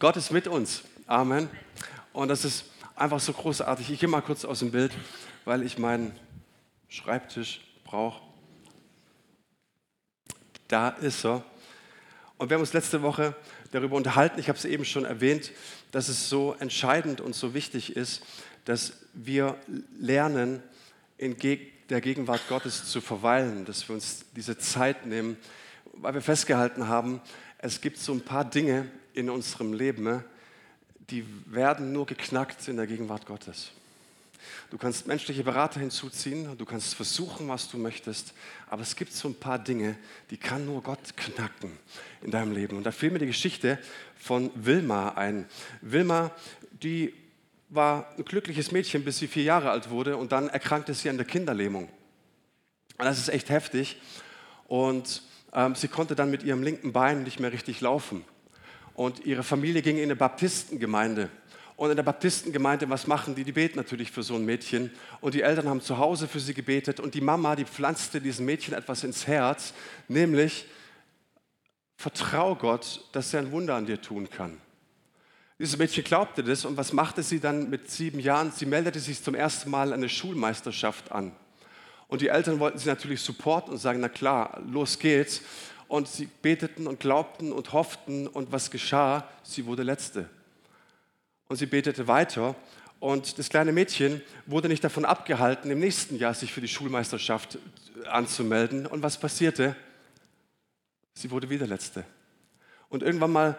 Gott 0.00 0.16
ist 0.16 0.30
mit 0.30 0.48
uns. 0.48 0.82
Amen. 1.06 1.50
Und 2.14 2.28
das 2.28 2.46
ist 2.46 2.64
einfach 2.96 3.20
so 3.20 3.34
großartig. 3.34 3.90
Ich 3.90 4.00
gehe 4.00 4.08
mal 4.08 4.22
kurz 4.22 4.46
aus 4.46 4.60
dem 4.60 4.70
Bild, 4.70 4.92
weil 5.44 5.62
ich 5.62 5.76
meinen 5.76 6.18
Schreibtisch 6.88 7.60
brauche. 7.84 8.22
Da 10.68 10.88
ist 10.88 11.26
er. 11.26 11.44
Und 12.38 12.48
wir 12.48 12.54
haben 12.54 12.62
uns 12.62 12.72
letzte 12.72 13.02
Woche 13.02 13.36
darüber 13.72 13.96
unterhalten, 13.96 14.40
ich 14.40 14.48
habe 14.48 14.56
es 14.56 14.64
eben 14.64 14.86
schon 14.86 15.04
erwähnt, 15.04 15.52
dass 15.92 16.08
es 16.08 16.30
so 16.30 16.56
entscheidend 16.58 17.20
und 17.20 17.34
so 17.34 17.52
wichtig 17.52 17.94
ist, 17.94 18.22
dass 18.64 18.94
wir 19.12 19.58
lernen, 19.98 20.62
in 21.18 21.36
der 21.90 22.00
Gegenwart 22.00 22.48
Gottes 22.48 22.86
zu 22.86 23.02
verweilen, 23.02 23.66
dass 23.66 23.86
wir 23.86 23.96
uns 23.96 24.24
diese 24.34 24.56
Zeit 24.56 25.04
nehmen, 25.04 25.36
weil 25.92 26.14
wir 26.14 26.22
festgehalten 26.22 26.88
haben, 26.88 27.20
es 27.58 27.82
gibt 27.82 27.98
so 27.98 28.14
ein 28.14 28.22
paar 28.22 28.46
Dinge 28.46 28.90
in 29.14 29.30
unserem 29.30 29.72
Leben, 29.72 30.24
die 31.10 31.24
werden 31.46 31.92
nur 31.92 32.06
geknackt 32.06 32.68
in 32.68 32.76
der 32.76 32.86
Gegenwart 32.86 33.26
Gottes. 33.26 33.72
Du 34.70 34.78
kannst 34.78 35.06
menschliche 35.06 35.42
Berater 35.42 35.80
hinzuziehen, 35.80 36.56
du 36.56 36.64
kannst 36.64 36.94
versuchen, 36.94 37.48
was 37.48 37.68
du 37.68 37.76
möchtest, 37.76 38.32
aber 38.68 38.82
es 38.82 38.96
gibt 38.96 39.12
so 39.12 39.28
ein 39.28 39.34
paar 39.34 39.58
Dinge, 39.58 39.96
die 40.30 40.36
kann 40.36 40.64
nur 40.64 40.82
Gott 40.82 41.16
knacken 41.16 41.72
in 42.22 42.30
deinem 42.30 42.52
Leben. 42.52 42.76
Und 42.76 42.84
da 42.84 42.92
fiel 42.92 43.10
mir 43.10 43.18
die 43.18 43.26
Geschichte 43.26 43.78
von 44.16 44.50
Wilma 44.54 45.10
ein. 45.10 45.46
Wilma, 45.80 46.30
die 46.70 47.12
war 47.68 48.08
ein 48.16 48.24
glückliches 48.24 48.72
Mädchen, 48.72 49.04
bis 49.04 49.18
sie 49.18 49.26
vier 49.26 49.44
Jahre 49.44 49.70
alt 49.70 49.90
wurde 49.90 50.16
und 50.16 50.32
dann 50.32 50.48
erkrankte 50.48 50.94
sie 50.94 51.08
an 51.08 51.16
der 51.16 51.26
Kinderlähmung. 51.26 51.88
Das 52.98 53.18
ist 53.18 53.28
echt 53.28 53.48
heftig. 53.48 54.00
Und 54.66 55.22
ähm, 55.52 55.74
sie 55.74 55.88
konnte 55.88 56.14
dann 56.14 56.30
mit 56.30 56.42
ihrem 56.42 56.62
linken 56.62 56.92
Bein 56.92 57.22
nicht 57.22 57.40
mehr 57.40 57.52
richtig 57.52 57.80
laufen. 57.80 58.24
Und 59.00 59.24
ihre 59.24 59.42
Familie 59.42 59.80
ging 59.80 59.96
in 59.96 60.02
eine 60.02 60.14
Baptistengemeinde. 60.14 61.30
Und 61.76 61.88
in 61.88 61.96
der 61.96 62.02
Baptistengemeinde, 62.02 62.90
was 62.90 63.06
machen 63.06 63.34
die? 63.34 63.44
Die 63.44 63.52
beten 63.52 63.78
natürlich 63.78 64.10
für 64.10 64.22
so 64.22 64.34
ein 64.34 64.44
Mädchen. 64.44 64.90
Und 65.22 65.32
die 65.32 65.40
Eltern 65.40 65.70
haben 65.70 65.80
zu 65.80 65.96
Hause 65.96 66.28
für 66.28 66.38
sie 66.38 66.52
gebetet. 66.52 67.00
Und 67.00 67.14
die 67.14 67.22
Mama, 67.22 67.56
die 67.56 67.64
pflanzte 67.64 68.20
diesem 68.20 68.44
Mädchen 68.44 68.74
etwas 68.74 69.02
ins 69.02 69.26
Herz, 69.26 69.72
nämlich, 70.06 70.66
vertrau 71.96 72.54
Gott, 72.54 73.08
dass 73.12 73.32
er 73.32 73.40
ein 73.40 73.52
Wunder 73.52 73.74
an 73.74 73.86
dir 73.86 74.02
tun 74.02 74.28
kann. 74.28 74.58
Dieses 75.58 75.78
Mädchen 75.78 76.04
glaubte 76.04 76.44
das 76.44 76.66
und 76.66 76.76
was 76.76 76.92
machte 76.92 77.22
sie 77.22 77.40
dann 77.40 77.70
mit 77.70 77.90
sieben 77.90 78.20
Jahren? 78.20 78.52
Sie 78.52 78.66
meldete 78.66 79.00
sich 79.00 79.24
zum 79.24 79.34
ersten 79.34 79.70
Mal 79.70 79.94
an 79.94 80.02
der 80.02 80.10
Schulmeisterschaft 80.10 81.10
an. 81.10 81.32
Und 82.06 82.20
die 82.20 82.28
Eltern 82.28 82.58
wollten 82.58 82.76
sie 82.76 82.88
natürlich 82.88 83.22
supporten 83.22 83.72
und 83.72 83.78
sagen, 83.78 84.00
na 84.00 84.10
klar, 84.10 84.60
los 84.66 84.98
geht's. 84.98 85.40
Und 85.90 86.06
sie 86.06 86.26
beteten 86.40 86.86
und 86.86 87.00
glaubten 87.00 87.50
und 87.50 87.72
hofften 87.72 88.28
und 88.28 88.52
was 88.52 88.70
geschah? 88.70 89.28
Sie 89.42 89.66
wurde 89.66 89.82
Letzte. 89.82 90.30
Und 91.48 91.56
sie 91.56 91.66
betete 91.66 92.06
weiter 92.06 92.54
und 93.00 93.40
das 93.40 93.48
kleine 93.48 93.72
Mädchen 93.72 94.22
wurde 94.46 94.68
nicht 94.68 94.84
davon 94.84 95.04
abgehalten, 95.04 95.68
im 95.68 95.80
nächsten 95.80 96.14
Jahr 96.14 96.32
sich 96.32 96.52
für 96.52 96.60
die 96.60 96.68
Schulmeisterschaft 96.68 97.58
anzumelden. 98.08 98.86
Und 98.86 99.02
was 99.02 99.18
passierte? 99.18 99.74
Sie 101.14 101.32
wurde 101.32 101.50
wieder 101.50 101.66
Letzte. 101.66 102.04
Und 102.88 103.02
irgendwann 103.02 103.32
mal 103.32 103.58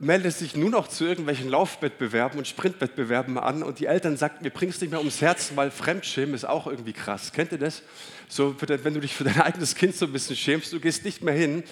meldet 0.00 0.34
sich 0.34 0.54
nur 0.54 0.70
noch 0.70 0.86
zu 0.86 1.04
irgendwelchen 1.04 1.48
Laufwettbewerben 1.48 2.38
und 2.38 2.46
Sprintwettbewerben 2.46 3.36
an 3.36 3.62
und 3.64 3.80
die 3.80 3.86
Eltern 3.86 4.16
sagten, 4.16 4.44
wir 4.44 4.52
bringen 4.52 4.70
es 4.70 4.80
nicht 4.80 4.90
mehr 4.90 5.00
ums 5.00 5.20
Herz, 5.20 5.52
weil 5.56 5.70
Fremdschämen 5.70 6.34
ist 6.34 6.44
auch 6.44 6.68
irgendwie 6.68 6.92
krass. 6.92 7.32
Kennt 7.32 7.50
ihr 7.50 7.58
das? 7.58 7.82
So, 8.28 8.54
wenn 8.60 8.94
du 8.94 9.00
dich 9.00 9.14
für 9.14 9.24
dein 9.24 9.40
eigenes 9.40 9.74
Kind 9.74 9.96
so 9.96 10.06
ein 10.06 10.12
bisschen 10.12 10.36
schämst, 10.36 10.72
du 10.72 10.78
gehst 10.78 11.04
nicht 11.04 11.22
mehr 11.22 11.34
hin. 11.34 11.64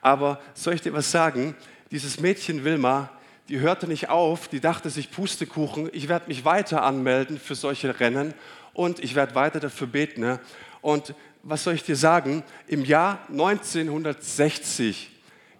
Aber 0.00 0.40
soll 0.54 0.74
ich 0.74 0.80
dir 0.80 0.94
was 0.94 1.10
sagen? 1.10 1.54
Dieses 1.90 2.18
Mädchen 2.18 2.64
Wilma, 2.64 3.10
die 3.48 3.60
hörte 3.60 3.86
nicht 3.86 4.08
auf, 4.08 4.48
die 4.48 4.60
dachte 4.60 4.88
sich, 4.88 5.10
Pustekuchen, 5.10 5.90
ich 5.92 6.08
werde 6.08 6.28
mich 6.28 6.44
weiter 6.44 6.82
anmelden 6.82 7.38
für 7.38 7.54
solche 7.54 8.00
Rennen 8.00 8.32
und 8.72 9.04
ich 9.04 9.14
werde 9.14 9.34
weiter 9.34 9.60
dafür 9.60 9.86
beten. 9.86 10.22
Ne? 10.22 10.40
Und 10.80 11.14
was 11.42 11.62
soll 11.62 11.74
ich 11.74 11.84
dir 11.84 11.96
sagen? 11.96 12.42
Im 12.66 12.84
Jahr 12.84 13.20
1960 13.30 15.10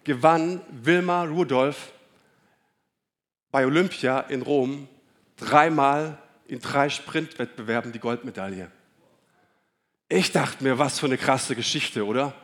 gewann 0.05 0.61
Wilma 0.71 1.25
Rudolph 1.25 1.93
bei 3.57 3.65
Olympia 3.65 4.21
in 4.21 4.43
Rom 4.43 4.87
dreimal 5.37 6.19
in 6.47 6.61
drei 6.61 6.91
Sprintwettbewerben 6.91 7.91
die 7.91 7.99
Goldmedaille. 7.99 8.71
Ich 10.11 10.31
dachte 10.31 10.63
mir, 10.63 10.79
was 10.79 11.01
für 11.01 11.07
eine 11.07 11.17
krasse 11.17 11.57
Geschichte, 11.57 12.05
oder? 12.05 12.35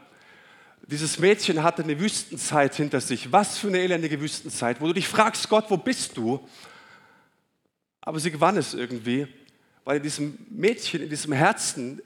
Dieses 0.87 1.19
Mädchen 1.19 1.63
hatte 1.63 1.83
eine 1.83 2.01
Wüstenzeit 2.01 2.75
hinter 2.77 3.03
sich. 3.03 3.31
Was 3.31 3.59
für 3.59 3.67
eine 3.67 3.81
elendige 3.81 4.23
Wüstenzeit, 4.23 4.81
wo 4.81 4.87
du 4.87 4.95
dich 4.95 5.07
fragst, 5.07 5.51
Gott, 5.51 5.67
wo 5.69 5.77
bist 5.77 6.17
du? 6.17 6.49
Aber 8.01 8.19
sie 8.19 8.31
gewann 8.31 8.57
es 8.57 8.73
irgendwie, 8.73 9.27
weil 9.85 9.99
in 9.99 10.03
diesem 10.05 10.39
Mädchen, 10.49 11.03
in 11.03 11.11
diesem 11.11 11.35
Herzen, 11.35 12.01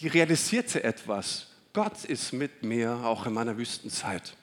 die 0.00 0.08
realisierte 0.08 0.82
etwas. 0.82 1.46
Gott 1.72 2.04
ist 2.06 2.32
mit 2.32 2.64
mir 2.64 2.90
auch 3.04 3.24
in 3.24 3.34
meiner 3.34 3.56
Wüstenzeit. 3.56 4.34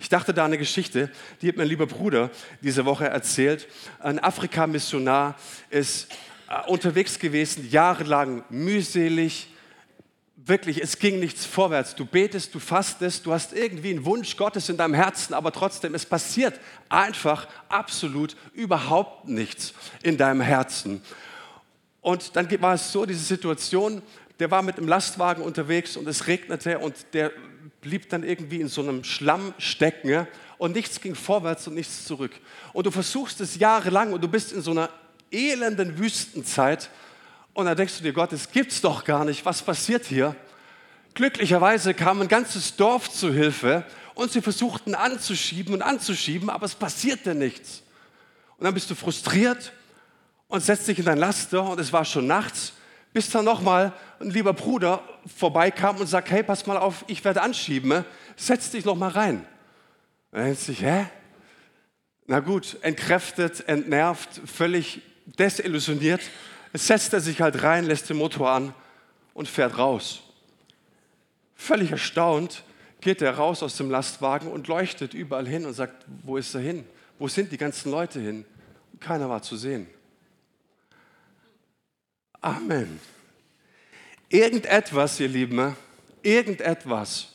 Ich 0.00 0.08
dachte 0.08 0.32
da 0.32 0.46
eine 0.46 0.56
Geschichte, 0.56 1.10
die 1.42 1.48
hat 1.48 1.56
mein 1.56 1.68
lieber 1.68 1.86
Bruder 1.86 2.30
diese 2.62 2.86
Woche 2.86 3.06
erzählt. 3.06 3.68
Ein 3.98 4.18
Afrika-Missionar 4.18 5.36
ist 5.68 6.10
äh, 6.48 6.68
unterwegs 6.68 7.18
gewesen, 7.18 7.68
jahrelang 7.70 8.42
mühselig, 8.48 9.48
wirklich, 10.36 10.82
es 10.82 10.98
ging 10.98 11.20
nichts 11.20 11.44
vorwärts. 11.44 11.94
Du 11.94 12.06
betest, 12.06 12.54
du 12.54 12.60
fastest, 12.60 13.26
du 13.26 13.32
hast 13.34 13.52
irgendwie 13.52 13.90
einen 13.90 14.06
Wunsch 14.06 14.38
Gottes 14.38 14.70
in 14.70 14.78
deinem 14.78 14.94
Herzen, 14.94 15.34
aber 15.34 15.52
trotzdem, 15.52 15.94
es 15.94 16.06
passiert 16.06 16.58
einfach 16.88 17.46
absolut 17.68 18.36
überhaupt 18.54 19.28
nichts 19.28 19.74
in 20.02 20.16
deinem 20.16 20.40
Herzen. 20.40 21.02
Und 22.00 22.36
dann 22.36 22.50
war 22.62 22.72
es 22.72 22.90
so, 22.90 23.04
diese 23.04 23.22
Situation, 23.22 24.00
der 24.38 24.50
war 24.50 24.62
mit 24.62 24.78
einem 24.78 24.88
Lastwagen 24.88 25.44
unterwegs 25.44 25.98
und 25.98 26.08
es 26.08 26.26
regnete 26.26 26.78
und 26.78 26.94
der 27.12 27.32
blieb 27.80 28.08
dann 28.10 28.22
irgendwie 28.22 28.60
in 28.60 28.68
so 28.68 28.82
einem 28.82 29.04
Schlamm 29.04 29.54
stecken 29.58 30.26
und 30.58 30.72
nichts 30.72 31.00
ging 31.00 31.14
vorwärts 31.14 31.66
und 31.66 31.74
nichts 31.74 32.04
zurück. 32.04 32.32
Und 32.72 32.86
du 32.86 32.90
versuchst 32.90 33.40
es 33.40 33.58
jahrelang 33.58 34.12
und 34.12 34.22
du 34.22 34.28
bist 34.28 34.52
in 34.52 34.60
so 34.60 34.72
einer 34.72 34.90
elenden 35.30 35.98
Wüstenzeit 35.98 36.90
und 37.54 37.66
dann 37.66 37.76
denkst 37.76 37.98
du 37.98 38.02
dir, 38.02 38.12
Gott, 38.12 38.32
das 38.32 38.50
gibt's 38.50 38.80
doch 38.80 39.04
gar 39.04 39.24
nicht. 39.24 39.44
Was 39.44 39.62
passiert 39.62 40.04
hier? 40.06 40.36
Glücklicherweise 41.14 41.94
kam 41.94 42.20
ein 42.20 42.28
ganzes 42.28 42.76
Dorf 42.76 43.10
zu 43.10 43.32
Hilfe 43.32 43.84
und 44.14 44.30
sie 44.30 44.42
versuchten 44.42 44.94
anzuschieben 44.94 45.74
und 45.74 45.82
anzuschieben, 45.82 46.50
aber 46.50 46.66
es 46.66 46.74
passierte 46.74 47.34
nichts. 47.34 47.82
Und 48.58 48.64
dann 48.64 48.74
bist 48.74 48.90
du 48.90 48.94
frustriert 48.94 49.72
und 50.48 50.62
setzt 50.62 50.86
dich 50.86 50.98
in 50.98 51.04
dein 51.04 51.18
Laster 51.18 51.62
und 51.62 51.80
es 51.80 51.92
war 51.92 52.04
schon 52.04 52.26
nachts 52.26 52.74
bis 53.12 53.30
dann 53.30 53.44
nochmal 53.44 53.92
ein 54.20 54.30
lieber 54.30 54.52
Bruder 54.52 55.02
vorbeikam 55.36 55.96
und 55.96 56.06
sagt, 56.06 56.30
hey, 56.30 56.42
pass 56.42 56.66
mal 56.66 56.76
auf, 56.76 57.04
ich 57.08 57.24
werde 57.24 57.42
anschieben, 57.42 58.04
setz 58.36 58.70
dich 58.70 58.84
noch 58.84 58.96
mal 58.96 59.10
rein. 59.10 59.44
Dann 60.30 60.44
denkt 60.44 60.60
sich, 60.60 60.82
hä? 60.82 61.06
Na 62.26 62.40
gut, 62.40 62.76
entkräftet, 62.82 63.68
entnervt, 63.68 64.40
völlig 64.46 65.02
desillusioniert, 65.26 66.20
setzt 66.72 67.12
er 67.12 67.20
sich 67.20 67.40
halt 67.40 67.62
rein, 67.62 67.84
lässt 67.84 68.08
den 68.08 68.16
Motor 68.16 68.50
an 68.50 68.74
und 69.34 69.48
fährt 69.48 69.78
raus. 69.78 70.20
Völlig 71.56 71.90
erstaunt 71.90 72.62
geht 73.00 73.22
er 73.22 73.34
raus 73.34 73.62
aus 73.62 73.76
dem 73.76 73.90
Lastwagen 73.90 74.48
und 74.48 74.68
leuchtet 74.68 75.14
überall 75.14 75.48
hin 75.48 75.66
und 75.66 75.74
sagt, 75.74 76.04
wo 76.22 76.36
ist 76.36 76.54
er 76.54 76.60
hin? 76.60 76.84
Wo 77.18 77.28
sind 77.28 77.50
die 77.50 77.58
ganzen 77.58 77.90
Leute 77.90 78.20
hin? 78.20 78.44
Keiner 79.00 79.28
war 79.28 79.42
zu 79.42 79.56
sehen. 79.56 79.86
Amen. 82.40 83.00
Irgendetwas, 84.28 85.20
ihr 85.20 85.28
Lieben, 85.28 85.76
irgendetwas 86.22 87.28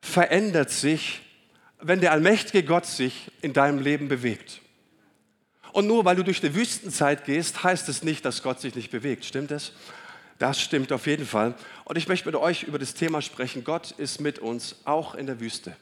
verändert 0.00 0.70
sich, 0.70 1.20
wenn 1.80 2.00
der 2.00 2.12
allmächtige 2.12 2.64
Gott 2.64 2.86
sich 2.86 3.30
in 3.40 3.52
deinem 3.52 3.80
Leben 3.80 4.08
bewegt. 4.08 4.60
Und 5.72 5.86
nur 5.86 6.04
weil 6.04 6.16
du 6.16 6.22
durch 6.22 6.40
die 6.40 6.54
Wüstenzeit 6.54 7.24
gehst, 7.24 7.64
heißt 7.64 7.88
es 7.88 8.02
nicht, 8.02 8.24
dass 8.24 8.42
Gott 8.42 8.60
sich 8.60 8.74
nicht 8.74 8.90
bewegt. 8.90 9.24
Stimmt 9.24 9.50
es? 9.50 9.72
Das 10.38 10.60
stimmt 10.60 10.92
auf 10.92 11.06
jeden 11.06 11.26
Fall. 11.26 11.54
Und 11.84 11.96
ich 11.96 12.08
möchte 12.08 12.28
mit 12.28 12.36
euch 12.36 12.64
über 12.64 12.78
das 12.78 12.94
Thema 12.94 13.22
sprechen. 13.22 13.64
Gott 13.64 13.92
ist 13.92 14.20
mit 14.20 14.38
uns, 14.38 14.76
auch 14.84 15.14
in 15.14 15.26
der 15.26 15.40
Wüste. 15.40 15.76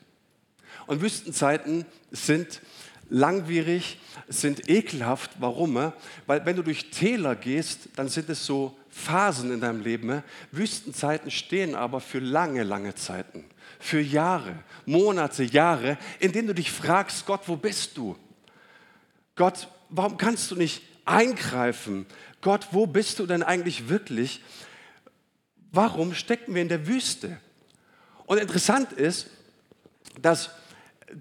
Und 0.86 1.02
Wüstenzeiten 1.02 1.86
sind 2.10 2.60
langwierig, 3.10 3.98
sind 4.28 4.68
ekelhaft. 4.68 5.32
Warum? 5.38 5.92
Weil 6.26 6.46
wenn 6.46 6.56
du 6.56 6.62
durch 6.62 6.90
Täler 6.90 7.34
gehst, 7.36 7.88
dann 7.96 8.08
sind 8.08 8.30
es 8.30 8.46
so 8.46 8.76
Phasen 8.88 9.52
in 9.52 9.60
deinem 9.60 9.82
Leben. 9.82 10.22
Wüstenzeiten 10.52 11.30
stehen 11.30 11.74
aber 11.74 12.00
für 12.00 12.20
lange, 12.20 12.62
lange 12.62 12.94
Zeiten. 12.94 13.44
Für 13.78 14.00
Jahre, 14.00 14.54
Monate, 14.86 15.42
Jahre, 15.42 15.98
in 16.18 16.32
denen 16.32 16.48
du 16.48 16.54
dich 16.54 16.70
fragst, 16.70 17.26
Gott, 17.26 17.42
wo 17.46 17.56
bist 17.56 17.96
du? 17.96 18.16
Gott, 19.36 19.68
warum 19.88 20.16
kannst 20.16 20.50
du 20.50 20.56
nicht 20.56 20.82
eingreifen? 21.04 22.06
Gott, 22.40 22.68
wo 22.72 22.86
bist 22.86 23.18
du 23.18 23.26
denn 23.26 23.42
eigentlich 23.42 23.88
wirklich? 23.88 24.42
Warum 25.72 26.14
stecken 26.14 26.54
wir 26.54 26.62
in 26.62 26.68
der 26.68 26.86
Wüste? 26.86 27.38
Und 28.26 28.38
interessant 28.38 28.92
ist, 28.92 29.28
dass 30.20 30.50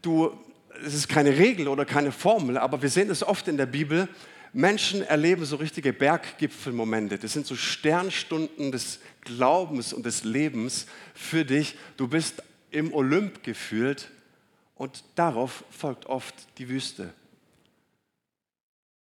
du 0.02 0.38
es 0.86 0.94
ist 0.94 1.10
keine 1.10 1.38
Regel 1.38 1.68
oder 1.68 1.86
keine 1.86 2.12
Formel, 2.12 2.58
aber 2.58 2.82
wir 2.82 2.90
sehen 2.90 3.10
es 3.10 3.24
oft 3.24 3.48
in 3.48 3.58
der 3.58 3.66
Bibel. 3.66 4.08
Menschen 4.52 5.04
erleben 5.04 5.46
so 5.46 5.58
richtige 5.58 5.94
Berggipfelmomente. 5.94 7.20
Das 7.20 7.34
sind 7.34 7.46
so 7.46 7.56
Sternstunden 7.56 8.72
des 8.72 9.00
Glaubens 9.22 9.94
und 9.94 10.06
des 10.06 10.24
Lebens 10.24 10.88
für 11.14 11.46
dich. 11.46 11.76
Du 11.98 12.08
bist 12.08 12.42
im 12.72 12.94
Olymp 12.94 13.44
gefühlt 13.44 14.10
und 14.76 15.04
darauf 15.16 15.64
folgt 15.70 16.08
oft 16.08 16.34
die 16.58 16.70
Wüste. 16.70 17.14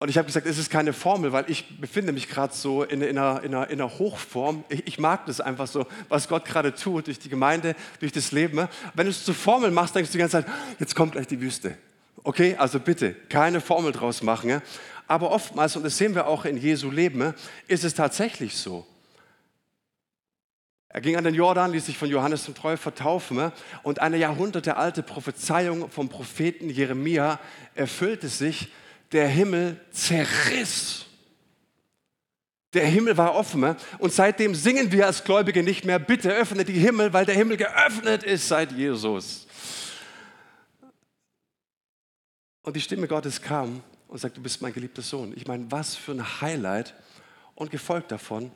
Und 0.02 0.08
ich 0.08 0.16
habe 0.16 0.24
gesagt, 0.24 0.46
es 0.46 0.56
ist 0.56 0.70
keine 0.70 0.94
Formel, 0.94 1.30
weil 1.32 1.44
ich 1.48 1.78
befinde 1.78 2.12
mich 2.12 2.26
gerade 2.26 2.54
so 2.54 2.84
in, 2.84 3.02
in, 3.02 3.18
einer, 3.18 3.42
in, 3.42 3.54
einer, 3.54 3.68
in, 3.68 3.82
einer, 3.82 3.98
Hochform. 3.98 4.64
Ich, 4.70 4.86
ich, 4.86 4.98
mag 4.98 5.26
das 5.26 5.42
einfach 5.42 5.66
so, 5.66 5.86
was 6.08 6.26
Gott 6.26 6.46
gerade 6.46 6.74
tut, 6.74 7.06
durch 7.06 7.18
die 7.18 7.28
Gemeinde, 7.28 7.76
durch 8.00 8.10
das 8.10 8.32
Leben. 8.32 8.66
Wenn 8.94 9.04
du 9.04 9.10
es 9.10 9.22
zur 9.22 9.34
Formel 9.34 9.70
machst, 9.70 9.94
denkst 9.94 10.10
du 10.10 10.12
die 10.12 10.20
ganze 10.20 10.42
Zeit, 10.42 10.46
jetzt 10.78 10.96
kommt 10.96 11.12
gleich 11.12 11.26
die 11.26 11.38
Wüste. 11.38 11.76
Okay, 12.24 12.56
also 12.56 12.80
bitte, 12.80 13.14
keine 13.28 13.60
Formel 13.60 13.92
draus 13.92 14.22
machen. 14.22 14.62
Aber 15.06 15.32
oftmals, 15.32 15.76
und 15.76 15.82
das 15.82 15.98
sehen 15.98 16.14
wir 16.14 16.26
auch 16.26 16.46
in 16.46 16.56
Jesu 16.56 16.90
Leben, 16.90 17.34
ist 17.68 17.84
es 17.84 17.92
tatsächlich 17.92 18.56
so. 18.56 18.86
Er 20.88 21.02
ging 21.02 21.16
an 21.16 21.24
den 21.24 21.34
Jordan, 21.34 21.72
ließ 21.72 21.84
sich 21.84 21.98
von 21.98 22.08
Johannes 22.08 22.46
dem 22.46 22.54
Täufer 22.54 22.94
taufen 22.94 23.52
und 23.82 24.00
eine 24.00 24.16
jahrhundertealte 24.16 25.02
Prophezeiung 25.02 25.90
vom 25.90 26.08
Propheten 26.08 26.70
Jeremia 26.70 27.38
erfüllte 27.74 28.28
sich 28.28 28.70
der 29.12 29.28
Himmel 29.28 29.80
zerriss. 29.90 31.06
Der 32.72 32.86
Himmel 32.86 33.16
war 33.16 33.34
offen 33.34 33.74
und 33.98 34.12
seitdem 34.12 34.54
singen 34.54 34.92
wir 34.92 35.06
als 35.06 35.24
Gläubige 35.24 35.62
nicht 35.62 35.84
mehr, 35.84 35.98
bitte 35.98 36.30
öffne 36.30 36.64
die 36.64 36.78
Himmel, 36.78 37.12
weil 37.12 37.26
der 37.26 37.34
Himmel 37.34 37.56
geöffnet 37.56 38.22
ist 38.22 38.46
seit 38.46 38.70
Jesus. 38.72 39.48
Und 42.62 42.76
die 42.76 42.80
Stimme 42.80 43.08
Gottes 43.08 43.42
kam 43.42 43.82
und 44.06 44.18
sagte, 44.18 44.36
du 44.36 44.42
bist 44.42 44.62
mein 44.62 44.72
geliebter 44.72 45.02
Sohn. 45.02 45.32
Ich 45.36 45.46
meine, 45.46 45.70
was 45.70 45.96
für 45.96 46.12
ein 46.12 46.40
Highlight. 46.40 46.94
Und 47.54 47.70
gefolgt 47.70 48.10
davon 48.10 48.50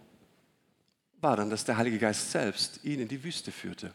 war 1.21 1.37
dann, 1.37 1.51
dass 1.51 1.65
der 1.65 1.77
Heilige 1.77 1.99
Geist 1.99 2.31
selbst 2.31 2.85
ihn 2.85 3.01
in 3.01 3.09
die 3.09 3.23
Wüste 3.23 3.53
führte. 3.53 3.93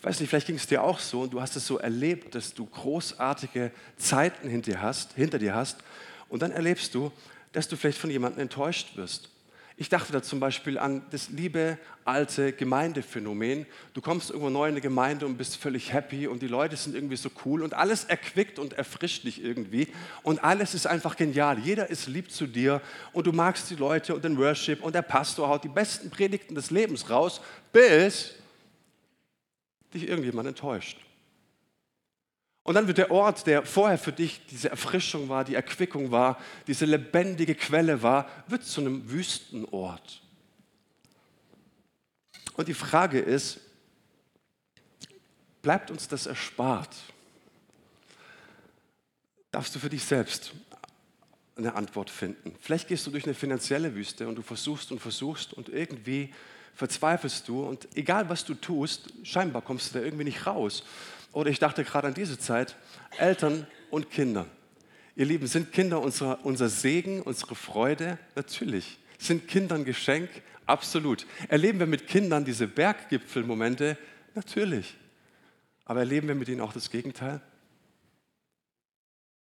Ich 0.00 0.06
weiß 0.06 0.18
nicht, 0.18 0.30
vielleicht 0.30 0.46
ging 0.46 0.56
es 0.56 0.66
dir 0.66 0.82
auch 0.82 0.98
so 0.98 1.20
und 1.20 1.34
du 1.34 1.42
hast 1.42 1.56
es 1.56 1.66
so 1.66 1.76
erlebt, 1.76 2.34
dass 2.34 2.54
du 2.54 2.64
großartige 2.64 3.70
Zeiten 3.98 4.48
hinter 4.48 4.70
dir 4.70 4.80
hast, 4.80 5.12
hinter 5.12 5.38
dir 5.38 5.54
hast 5.54 5.76
und 6.30 6.40
dann 6.40 6.52
erlebst 6.52 6.94
du, 6.94 7.12
dass 7.52 7.68
du 7.68 7.76
vielleicht 7.76 7.98
von 7.98 8.08
jemandem 8.08 8.40
enttäuscht 8.40 8.96
wirst. 8.96 9.28
Ich 9.76 9.90
dachte 9.90 10.10
da 10.10 10.22
zum 10.22 10.40
Beispiel 10.40 10.78
an 10.78 11.02
das 11.10 11.28
liebe 11.28 11.76
alte 12.06 12.54
Gemeindephänomen. 12.54 13.66
Du 13.92 14.00
kommst 14.00 14.30
irgendwo 14.30 14.48
neu 14.48 14.68
in 14.68 14.70
eine 14.72 14.80
Gemeinde 14.80 15.26
und 15.26 15.36
bist 15.36 15.56
völlig 15.56 15.92
happy 15.92 16.26
und 16.26 16.40
die 16.40 16.48
Leute 16.48 16.76
sind 16.76 16.94
irgendwie 16.94 17.16
so 17.16 17.28
cool 17.44 17.62
und 17.62 17.74
alles 17.74 18.04
erquickt 18.04 18.58
und 18.58 18.72
erfrischt 18.72 19.24
dich 19.24 19.44
irgendwie 19.44 19.86
und 20.22 20.42
alles 20.42 20.72
ist 20.72 20.86
einfach 20.86 21.14
genial. 21.14 21.58
Jeder 21.58 21.90
ist 21.90 22.06
lieb 22.06 22.30
zu 22.30 22.46
dir 22.46 22.80
und 23.12 23.26
du 23.26 23.32
magst 23.32 23.68
die 23.68 23.76
Leute 23.76 24.14
und 24.14 24.24
den 24.24 24.38
Worship 24.38 24.82
und 24.82 24.94
der 24.94 25.02
Pastor 25.02 25.50
haut 25.50 25.62
die 25.62 25.68
besten 25.68 26.08
Predigten 26.08 26.54
des 26.54 26.70
Lebens 26.70 27.10
raus, 27.10 27.42
bis 27.70 28.39
dich 29.94 30.08
irgendjemand 30.08 30.48
enttäuscht. 30.48 30.98
Und 32.62 32.74
dann 32.74 32.86
wird 32.86 32.98
der 32.98 33.10
Ort, 33.10 33.46
der 33.46 33.64
vorher 33.64 33.98
für 33.98 34.12
dich 34.12 34.42
diese 34.46 34.68
Erfrischung 34.68 35.28
war, 35.28 35.44
die 35.44 35.54
Erquickung 35.54 36.10
war, 36.10 36.38
diese 36.66 36.84
lebendige 36.84 37.54
Quelle 37.54 38.02
war, 38.02 38.28
wird 38.46 38.64
zu 38.64 38.80
einem 38.80 39.10
Wüstenort. 39.10 40.22
Und 42.56 42.68
die 42.68 42.74
Frage 42.74 43.18
ist, 43.18 43.60
bleibt 45.62 45.90
uns 45.90 46.08
das 46.08 46.26
erspart? 46.26 46.94
Darfst 49.50 49.74
du 49.74 49.78
für 49.78 49.90
dich 49.90 50.04
selbst 50.04 50.52
eine 51.56 51.74
Antwort 51.74 52.10
finden? 52.10 52.54
Vielleicht 52.60 52.88
gehst 52.88 53.06
du 53.06 53.10
durch 53.10 53.24
eine 53.24 53.34
finanzielle 53.34 53.94
Wüste 53.94 54.28
und 54.28 54.36
du 54.36 54.42
versuchst 54.42 54.92
und 54.92 55.00
versuchst 55.00 55.54
und 55.54 55.68
irgendwie 55.68 56.32
verzweifelst 56.74 57.48
du 57.48 57.64
und 57.64 57.88
egal 57.94 58.28
was 58.28 58.44
du 58.44 58.54
tust, 58.54 59.12
scheinbar 59.22 59.62
kommst 59.62 59.94
du 59.94 59.98
da 59.98 60.04
irgendwie 60.04 60.24
nicht 60.24 60.46
raus. 60.46 60.82
Oder 61.32 61.50
ich 61.50 61.58
dachte 61.58 61.84
gerade 61.84 62.08
an 62.08 62.14
diese 62.14 62.38
Zeit, 62.38 62.76
Eltern 63.18 63.66
und 63.90 64.10
Kinder. 64.10 64.46
Ihr 65.16 65.26
Lieben, 65.26 65.46
sind 65.46 65.72
Kinder 65.72 66.00
unser, 66.00 66.44
unser 66.44 66.68
Segen, 66.68 67.22
unsere 67.22 67.54
Freude? 67.54 68.18
Natürlich. 68.34 68.98
Sind 69.18 69.48
Kinder 69.48 69.74
ein 69.74 69.84
Geschenk? 69.84 70.30
Absolut. 70.66 71.26
Erleben 71.48 71.78
wir 71.78 71.86
mit 71.86 72.06
Kindern 72.06 72.44
diese 72.44 72.66
Berggipfelmomente? 72.66 73.98
Natürlich. 74.34 74.96
Aber 75.84 76.00
erleben 76.00 76.28
wir 76.28 76.34
mit 76.34 76.48
ihnen 76.48 76.60
auch 76.60 76.72
das 76.72 76.90
Gegenteil? 76.90 77.40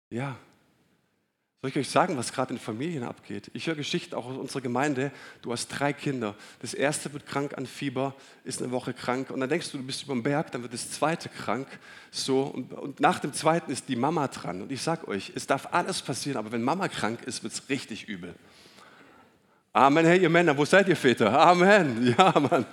Ja, 0.09 0.37
soll 1.63 1.69
ich 1.69 1.77
euch 1.77 1.89
sagen, 1.89 2.17
was 2.17 2.33
gerade 2.33 2.53
in 2.53 2.59
Familien 2.59 3.05
abgeht? 3.05 3.49
Ich 3.53 3.67
höre 3.67 3.75
Geschichten 3.75 4.15
auch 4.15 4.25
aus 4.25 4.35
unserer 4.35 4.59
Gemeinde. 4.59 5.13
Du 5.41 5.53
hast 5.53 5.69
drei 5.69 5.93
Kinder. 5.93 6.35
Das 6.59 6.73
erste 6.73 7.13
wird 7.13 7.25
krank 7.25 7.57
an 7.57 7.65
Fieber, 7.67 8.15
ist 8.43 8.61
eine 8.61 8.69
Woche 8.71 8.93
krank. 8.93 9.29
Und 9.29 9.39
dann 9.39 9.47
denkst 9.47 9.71
du, 9.71 9.77
du 9.77 9.85
bist 9.85 10.03
über 10.03 10.13
den 10.13 10.23
Berg, 10.23 10.51
dann 10.51 10.61
wird 10.61 10.73
das 10.73 10.91
zweite 10.91 11.29
krank. 11.29 11.69
So, 12.11 12.41
und, 12.41 12.73
und 12.73 12.99
nach 12.99 13.19
dem 13.19 13.31
zweiten 13.31 13.71
ist 13.71 13.87
die 13.87 13.95
Mama 13.95 14.27
dran. 14.27 14.61
Und 14.61 14.73
ich 14.73 14.81
sage 14.81 15.07
euch, 15.07 15.31
es 15.35 15.47
darf 15.47 15.69
alles 15.71 16.01
passieren, 16.01 16.37
aber 16.37 16.51
wenn 16.51 16.63
Mama 16.63 16.89
krank 16.89 17.23
ist, 17.23 17.43
wird 17.43 17.53
es 17.53 17.69
richtig 17.69 18.09
übel. 18.09 18.35
Amen, 19.71 20.05
hey 20.05 20.21
ihr 20.21 20.29
Männer, 20.29 20.57
wo 20.57 20.65
seid 20.65 20.89
ihr 20.89 20.97
Väter? 20.97 21.31
Amen. 21.39 22.13
Ja, 22.17 22.37
Mann. 22.41 22.65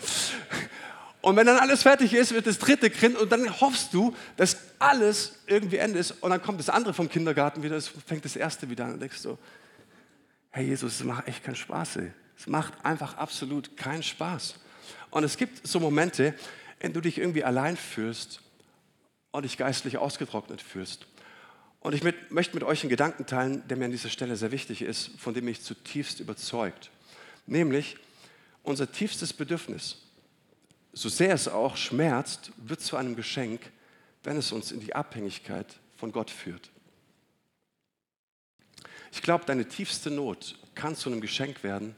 Und 1.23 1.37
wenn 1.37 1.47
dann 1.47 1.59
alles 1.59 1.83
fertig 1.83 2.15
ist, 2.15 2.33
wird 2.33 2.47
das 2.47 2.59
dritte 2.59 2.89
Kind 2.89 3.17
und 3.19 3.31
dann 3.31 3.61
hoffst 3.61 3.93
du, 3.93 4.17
dass 4.37 4.57
alles 4.79 5.35
irgendwie 5.47 5.77
endet 5.77 6.01
ist 6.01 6.13
und 6.23 6.31
dann 6.31 6.41
kommt 6.41 6.59
das 6.59 6.71
andere 6.71 6.95
vom 6.95 7.11
Kindergarten 7.11 7.63
wieder, 7.63 7.77
es 7.77 7.89
fängt 7.89 8.25
das 8.25 8.37
erste 8.37 8.71
wieder 8.71 8.87
an 8.87 8.95
und 8.95 9.01
denkst 9.01 9.19
so, 9.19 9.39
Herr 10.51 10.63
Jesus, 10.63 10.95
es 10.95 11.05
macht 11.05 11.29
echt 11.29 11.45
keinen 11.45 11.57
Spaß. 11.57 11.97
Ey. 11.97 12.13
Es 12.37 12.47
macht 12.47 12.85
einfach 12.85 13.17
absolut 13.19 13.77
keinen 13.77 14.03
Spaß. 14.03 14.55
Und 15.11 15.25
es 15.25 15.37
gibt 15.37 15.67
so 15.67 15.79
Momente, 15.79 16.35
in 16.79 16.85
denen 16.85 16.95
du 16.95 17.01
dich 17.03 17.19
irgendwie 17.19 17.45
allein 17.45 17.77
fühlst 17.77 18.41
und 19.31 19.45
dich 19.45 19.59
geistlich 19.59 19.99
ausgetrocknet 19.99 20.63
fühlst. 20.63 21.07
Und 21.81 21.95
ich 21.95 22.03
mit, 22.03 22.31
möchte 22.31 22.55
mit 22.55 22.65
euch 22.65 22.83
einen 22.83 22.91
Gedanken 22.91 23.27
teilen, 23.27 23.67
der 23.69 23.77
mir 23.77 23.87
an 23.87 23.91
dieser 23.91 24.09
Stelle 24.09 24.37
sehr 24.37 24.53
wichtig 24.53 24.83
ist, 24.83 25.11
von 25.19 25.35
dem 25.35 25.47
ich 25.49 25.63
zutiefst 25.63 26.21
überzeugt. 26.21 26.91
Nämlich 27.47 27.97
unser 28.63 28.91
tiefstes 28.91 29.33
Bedürfnis 29.33 29.99
so 30.93 31.09
sehr 31.09 31.35
es 31.35 31.49
auch 31.49 31.77
schmerzt, 31.77 32.53
wird 32.57 32.81
zu 32.81 32.97
einem 32.97 33.17
Geschenk, 33.17 33.61
wenn 34.23 34.37
es 34.37 34.53
uns 34.53 34.73
in 34.73 34.81
die 34.81 34.95
Abhängigkeit 34.95 35.79
von 35.97 36.13
Gott 36.13 36.31
führt. 36.31 36.71
Ich 39.12 39.23
glaube, 39.23 39.45
deine 39.45 39.67
tiefste 39.67 40.11
Not 40.11 40.59
kann 40.75 40.95
zu 40.95 41.11
einem 41.11 41.21
Geschenk 41.21 41.62
werden, 41.62 41.95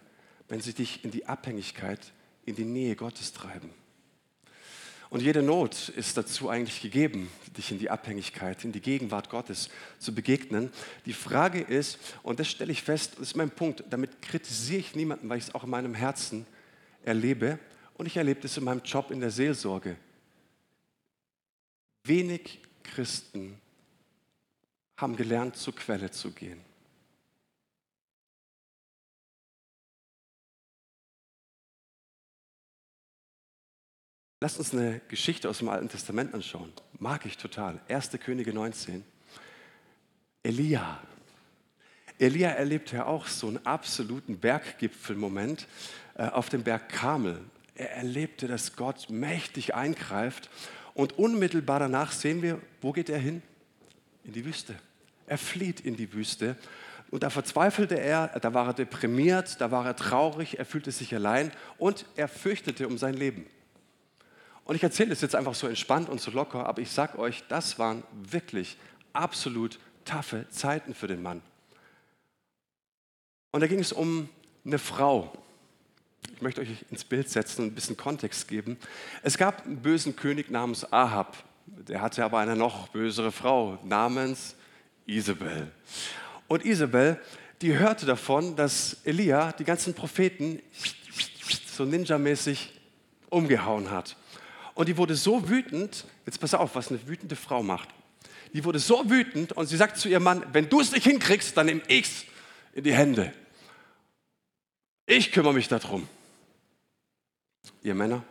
wenn 0.48 0.60
sie 0.60 0.72
dich 0.72 1.04
in 1.04 1.10
die 1.10 1.26
Abhängigkeit, 1.26 2.12
in 2.44 2.56
die 2.56 2.64
Nähe 2.64 2.96
Gottes 2.96 3.32
treiben. 3.32 3.70
Und 5.10 5.20
jede 5.20 5.42
Not 5.42 5.90
ist 5.90 6.16
dazu 6.16 6.48
eigentlich 6.48 6.80
gegeben, 6.80 7.30
dich 7.58 7.70
in 7.70 7.78
die 7.78 7.90
Abhängigkeit, 7.90 8.64
in 8.64 8.72
die 8.72 8.80
Gegenwart 8.80 9.28
Gottes 9.28 9.68
zu 9.98 10.14
begegnen. 10.14 10.72
Die 11.04 11.12
Frage 11.12 11.60
ist, 11.60 11.98
und 12.22 12.40
das 12.40 12.48
stelle 12.48 12.72
ich 12.72 12.82
fest, 12.82 13.12
das 13.18 13.28
ist 13.28 13.36
mein 13.36 13.50
Punkt, 13.50 13.84
damit 13.90 14.22
kritisiere 14.22 14.80
ich 14.80 14.94
niemanden, 14.94 15.28
weil 15.28 15.36
ich 15.36 15.48
es 15.48 15.54
auch 15.54 15.64
in 15.64 15.70
meinem 15.70 15.94
Herzen 15.94 16.46
erlebe, 17.04 17.58
und 17.94 18.06
ich 18.06 18.16
erlebe 18.16 18.40
das 18.40 18.56
in 18.56 18.64
meinem 18.64 18.82
Job 18.82 19.10
in 19.10 19.20
der 19.20 19.30
Seelsorge. 19.30 19.96
Wenig 22.04 22.60
Christen 22.82 23.58
haben 24.96 25.16
gelernt, 25.16 25.56
zur 25.56 25.74
Quelle 25.74 26.10
zu 26.10 26.32
gehen. 26.32 26.60
Lasst 34.42 34.58
uns 34.58 34.72
eine 34.72 35.00
Geschichte 35.06 35.48
aus 35.48 35.58
dem 35.58 35.68
Alten 35.68 35.88
Testament 35.88 36.34
anschauen. 36.34 36.72
Mag 36.98 37.26
ich 37.26 37.36
total. 37.36 37.80
1. 37.88 38.10
Könige 38.18 38.52
19. 38.52 39.04
Elia. 40.42 41.00
Elia 42.18 42.50
erlebt 42.50 42.90
ja 42.90 43.06
auch 43.06 43.28
so 43.28 43.46
einen 43.46 43.64
absoluten 43.64 44.38
Berggipfelmoment 44.38 45.68
äh, 46.16 46.24
auf 46.24 46.48
dem 46.48 46.64
Berg 46.64 46.88
Kamel. 46.88 47.38
Er 47.74 47.92
erlebte, 47.96 48.48
dass 48.48 48.76
Gott 48.76 49.08
mächtig 49.10 49.74
eingreift. 49.74 50.50
Und 50.94 51.18
unmittelbar 51.18 51.80
danach 51.80 52.12
sehen 52.12 52.42
wir, 52.42 52.60
wo 52.80 52.92
geht 52.92 53.08
er 53.08 53.18
hin? 53.18 53.42
In 54.24 54.32
die 54.32 54.44
Wüste. 54.44 54.74
Er 55.26 55.38
flieht 55.38 55.80
in 55.80 55.96
die 55.96 56.12
Wüste. 56.12 56.56
Und 57.10 57.22
da 57.22 57.30
verzweifelte 57.30 58.00
er, 58.00 58.28
da 58.40 58.54
war 58.54 58.68
er 58.68 58.72
deprimiert, 58.74 59.60
da 59.60 59.70
war 59.70 59.84
er 59.84 59.96
traurig, 59.96 60.58
er 60.58 60.64
fühlte 60.64 60.90
sich 60.92 61.14
allein 61.14 61.52
und 61.76 62.06
er 62.16 62.26
fürchtete 62.26 62.88
um 62.88 62.96
sein 62.96 63.14
Leben. 63.14 63.46
Und 64.64 64.76
ich 64.76 64.82
erzähle 64.82 65.12
es 65.12 65.20
jetzt 65.20 65.34
einfach 65.34 65.54
so 65.54 65.66
entspannt 65.66 66.08
und 66.08 66.20
so 66.20 66.30
locker, 66.30 66.66
aber 66.66 66.80
ich 66.80 66.90
sage 66.90 67.18
euch, 67.18 67.44
das 67.48 67.78
waren 67.78 68.02
wirklich 68.14 68.78
absolut 69.12 69.78
taffe 70.06 70.46
Zeiten 70.48 70.94
für 70.94 71.06
den 71.06 71.22
Mann. 71.22 71.42
Und 73.50 73.60
da 73.60 73.66
ging 73.66 73.80
es 73.80 73.92
um 73.92 74.30
eine 74.64 74.78
Frau, 74.78 75.32
ich 76.30 76.42
möchte 76.42 76.60
euch 76.60 76.68
ins 76.90 77.04
Bild 77.04 77.28
setzen 77.28 77.62
und 77.62 77.72
ein 77.72 77.74
bisschen 77.74 77.96
Kontext 77.96 78.48
geben. 78.48 78.76
Es 79.22 79.38
gab 79.38 79.64
einen 79.64 79.76
bösen 79.76 80.16
König 80.16 80.50
namens 80.50 80.92
Ahab. 80.92 81.36
Der 81.66 82.00
hatte 82.00 82.24
aber 82.24 82.38
eine 82.38 82.56
noch 82.56 82.88
bösere 82.88 83.32
Frau 83.32 83.78
namens 83.84 84.54
Isabel. 85.06 85.70
Und 86.48 86.64
Isabel, 86.64 87.20
die 87.60 87.78
hörte 87.78 88.06
davon, 88.06 88.56
dass 88.56 88.98
Elia 89.04 89.52
die 89.52 89.64
ganzen 89.64 89.94
Propheten 89.94 90.60
so 91.66 91.84
ninjamäßig 91.84 92.72
umgehauen 93.30 93.90
hat. 93.90 94.16
Und 94.74 94.88
die 94.88 94.96
wurde 94.96 95.14
so 95.14 95.48
wütend, 95.48 96.04
jetzt 96.26 96.40
pass 96.40 96.54
auf, 96.54 96.74
was 96.74 96.88
eine 96.88 97.06
wütende 97.06 97.36
Frau 97.36 97.62
macht. 97.62 97.88
Die 98.52 98.64
wurde 98.64 98.78
so 98.78 99.08
wütend 99.08 99.52
und 99.52 99.66
sie 99.66 99.76
sagt 99.76 99.96
zu 99.96 100.08
ihrem 100.08 100.24
Mann, 100.24 100.44
wenn 100.52 100.68
du 100.68 100.80
es 100.80 100.92
nicht 100.92 101.04
hinkriegst, 101.04 101.56
dann 101.56 101.66
nimm 101.66 101.82
ich's 101.88 102.24
in 102.74 102.84
die 102.84 102.92
Hände. 102.92 103.32
Ich 105.06 105.32
kümmere 105.32 105.54
mich 105.54 105.68
darum. 105.68 106.08
Ihr 107.82 107.94
Männer, 107.94 108.22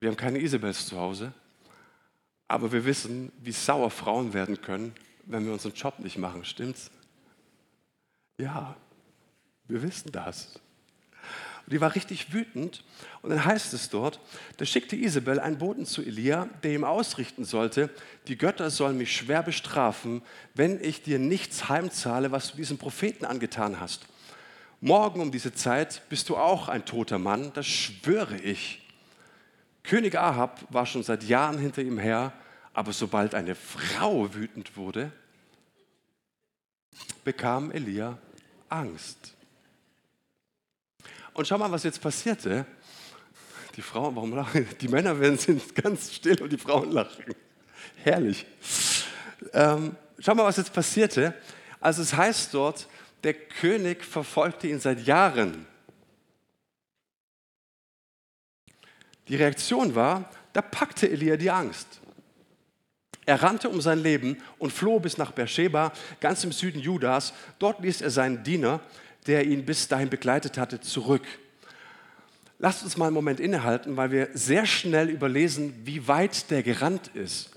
wir 0.00 0.08
haben 0.08 0.16
keine 0.16 0.38
Isabels 0.38 0.86
zu 0.86 0.98
Hause, 0.98 1.32
aber 2.46 2.70
wir 2.70 2.84
wissen, 2.84 3.32
wie 3.40 3.52
sauer 3.52 3.90
Frauen 3.90 4.32
werden 4.32 4.60
können, 4.60 4.94
wenn 5.26 5.44
wir 5.44 5.52
unseren 5.52 5.72
Job 5.72 5.98
nicht 5.98 6.18
machen, 6.18 6.44
stimmt's? 6.44 6.90
Ja, 8.38 8.76
wir 9.66 9.82
wissen 9.82 10.12
das. 10.12 10.60
Und 11.64 11.72
die 11.72 11.80
war 11.80 11.94
richtig 11.94 12.32
wütend. 12.32 12.84
Und 13.22 13.30
dann 13.30 13.44
heißt 13.44 13.72
es 13.72 13.88
dort, 13.88 14.20
da 14.58 14.66
schickte 14.66 14.96
Isabel 14.96 15.40
einen 15.40 15.58
Boten 15.58 15.86
zu 15.86 16.02
Elia, 16.02 16.48
der 16.62 16.74
ihm 16.74 16.84
ausrichten 16.84 17.44
sollte, 17.44 17.88
die 18.28 18.36
Götter 18.36 18.70
sollen 18.70 18.98
mich 18.98 19.16
schwer 19.16 19.42
bestrafen, 19.42 20.22
wenn 20.54 20.82
ich 20.82 21.02
dir 21.02 21.18
nichts 21.18 21.68
heimzahle, 21.68 22.32
was 22.32 22.50
du 22.50 22.58
diesem 22.58 22.76
Propheten 22.76 23.24
angetan 23.24 23.80
hast. 23.80 24.06
Morgen 24.84 25.22
um 25.22 25.32
diese 25.32 25.54
Zeit 25.54 26.02
bist 26.10 26.28
du 26.28 26.36
auch 26.36 26.68
ein 26.68 26.84
toter 26.84 27.18
Mann, 27.18 27.50
das 27.54 27.64
schwöre 27.64 28.36
ich. 28.36 28.86
König 29.82 30.14
Ahab 30.18 30.60
war 30.68 30.84
schon 30.84 31.02
seit 31.02 31.24
Jahren 31.24 31.56
hinter 31.56 31.80
ihm 31.80 31.96
her, 31.96 32.34
aber 32.74 32.92
sobald 32.92 33.34
eine 33.34 33.54
Frau 33.54 34.34
wütend 34.34 34.76
wurde, 34.76 35.10
bekam 37.24 37.70
Elia 37.70 38.18
Angst. 38.68 39.32
Und 41.32 41.48
schau 41.48 41.56
mal, 41.56 41.72
was 41.72 41.84
jetzt 41.84 42.02
passierte. 42.02 42.66
Die 43.76 43.82
Frauen, 43.82 44.14
warum 44.14 44.34
lachen? 44.34 44.68
Die 44.82 44.88
Männer 44.88 45.18
werden 45.18 45.38
sind 45.38 45.74
ganz 45.74 46.12
still 46.12 46.42
und 46.42 46.52
die 46.52 46.58
Frauen 46.58 46.92
lachen. 46.92 47.24
Herrlich. 48.02 48.44
Ähm, 49.54 49.96
schau 50.18 50.34
mal, 50.34 50.44
was 50.44 50.58
jetzt 50.58 50.74
passierte. 50.74 51.32
Also 51.80 52.02
es 52.02 52.14
heißt 52.14 52.52
dort, 52.52 52.86
der 53.24 53.34
König 53.34 54.04
verfolgte 54.04 54.68
ihn 54.68 54.78
seit 54.78 55.06
Jahren. 55.06 55.66
Die 59.28 59.36
Reaktion 59.36 59.94
war, 59.94 60.30
da 60.52 60.60
packte 60.60 61.10
Elia 61.10 61.36
die 61.36 61.50
Angst. 61.50 62.00
Er 63.26 63.42
rannte 63.42 63.70
um 63.70 63.80
sein 63.80 64.00
Leben 64.00 64.36
und 64.58 64.72
floh 64.72 65.00
bis 65.00 65.16
nach 65.16 65.32
Beersheba, 65.32 65.92
ganz 66.20 66.44
im 66.44 66.52
Süden 66.52 66.78
Judas. 66.78 67.32
Dort 67.58 67.80
ließ 67.80 68.02
er 68.02 68.10
seinen 68.10 68.44
Diener, 68.44 68.80
der 69.26 69.46
ihn 69.46 69.64
bis 69.64 69.88
dahin 69.88 70.10
begleitet 70.10 70.58
hatte, 70.58 70.80
zurück. 70.80 71.24
Lasst 72.58 72.82
uns 72.82 72.98
mal 72.98 73.06
einen 73.06 73.14
Moment 73.14 73.40
innehalten, 73.40 73.96
weil 73.96 74.10
wir 74.10 74.28
sehr 74.34 74.66
schnell 74.66 75.08
überlesen, 75.08 75.74
wie 75.84 76.06
weit 76.06 76.50
der 76.50 76.62
gerannt 76.62 77.08
ist. 77.14 77.50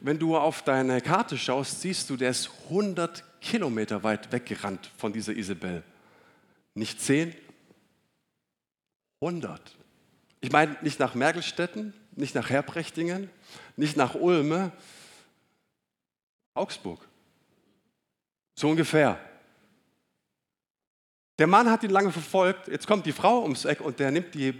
Wenn 0.00 0.18
du 0.18 0.36
auf 0.36 0.62
deine 0.62 1.00
Karte 1.00 1.38
schaust, 1.38 1.80
siehst 1.80 2.10
du, 2.10 2.16
der 2.16 2.30
ist 2.30 2.50
100 2.64 3.24
Kilometer 3.40 4.02
weit 4.02 4.32
weggerannt 4.32 4.90
von 4.96 5.12
dieser 5.12 5.34
Isabel. 5.34 5.82
Nicht 6.74 7.00
10, 7.00 7.34
100. 9.20 9.76
Ich 10.40 10.52
meine 10.52 10.76
nicht 10.82 11.00
nach 11.00 11.14
Mergelstetten, 11.14 11.92
nicht 12.14 12.34
nach 12.34 12.50
Herbrechtingen, 12.50 13.30
nicht 13.76 13.96
nach 13.96 14.14
Ulme, 14.14 14.72
Augsburg. 16.54 17.00
So 18.54 18.68
ungefähr. 18.68 19.18
Der 21.38 21.46
Mann 21.46 21.70
hat 21.70 21.84
ihn 21.84 21.90
lange 21.90 22.10
verfolgt, 22.10 22.66
jetzt 22.66 22.88
kommt 22.88 23.06
die 23.06 23.12
Frau 23.12 23.42
ums 23.42 23.64
Eck 23.64 23.80
und 23.80 24.00
der 24.00 24.10
nimmt 24.10 24.34
die, 24.34 24.52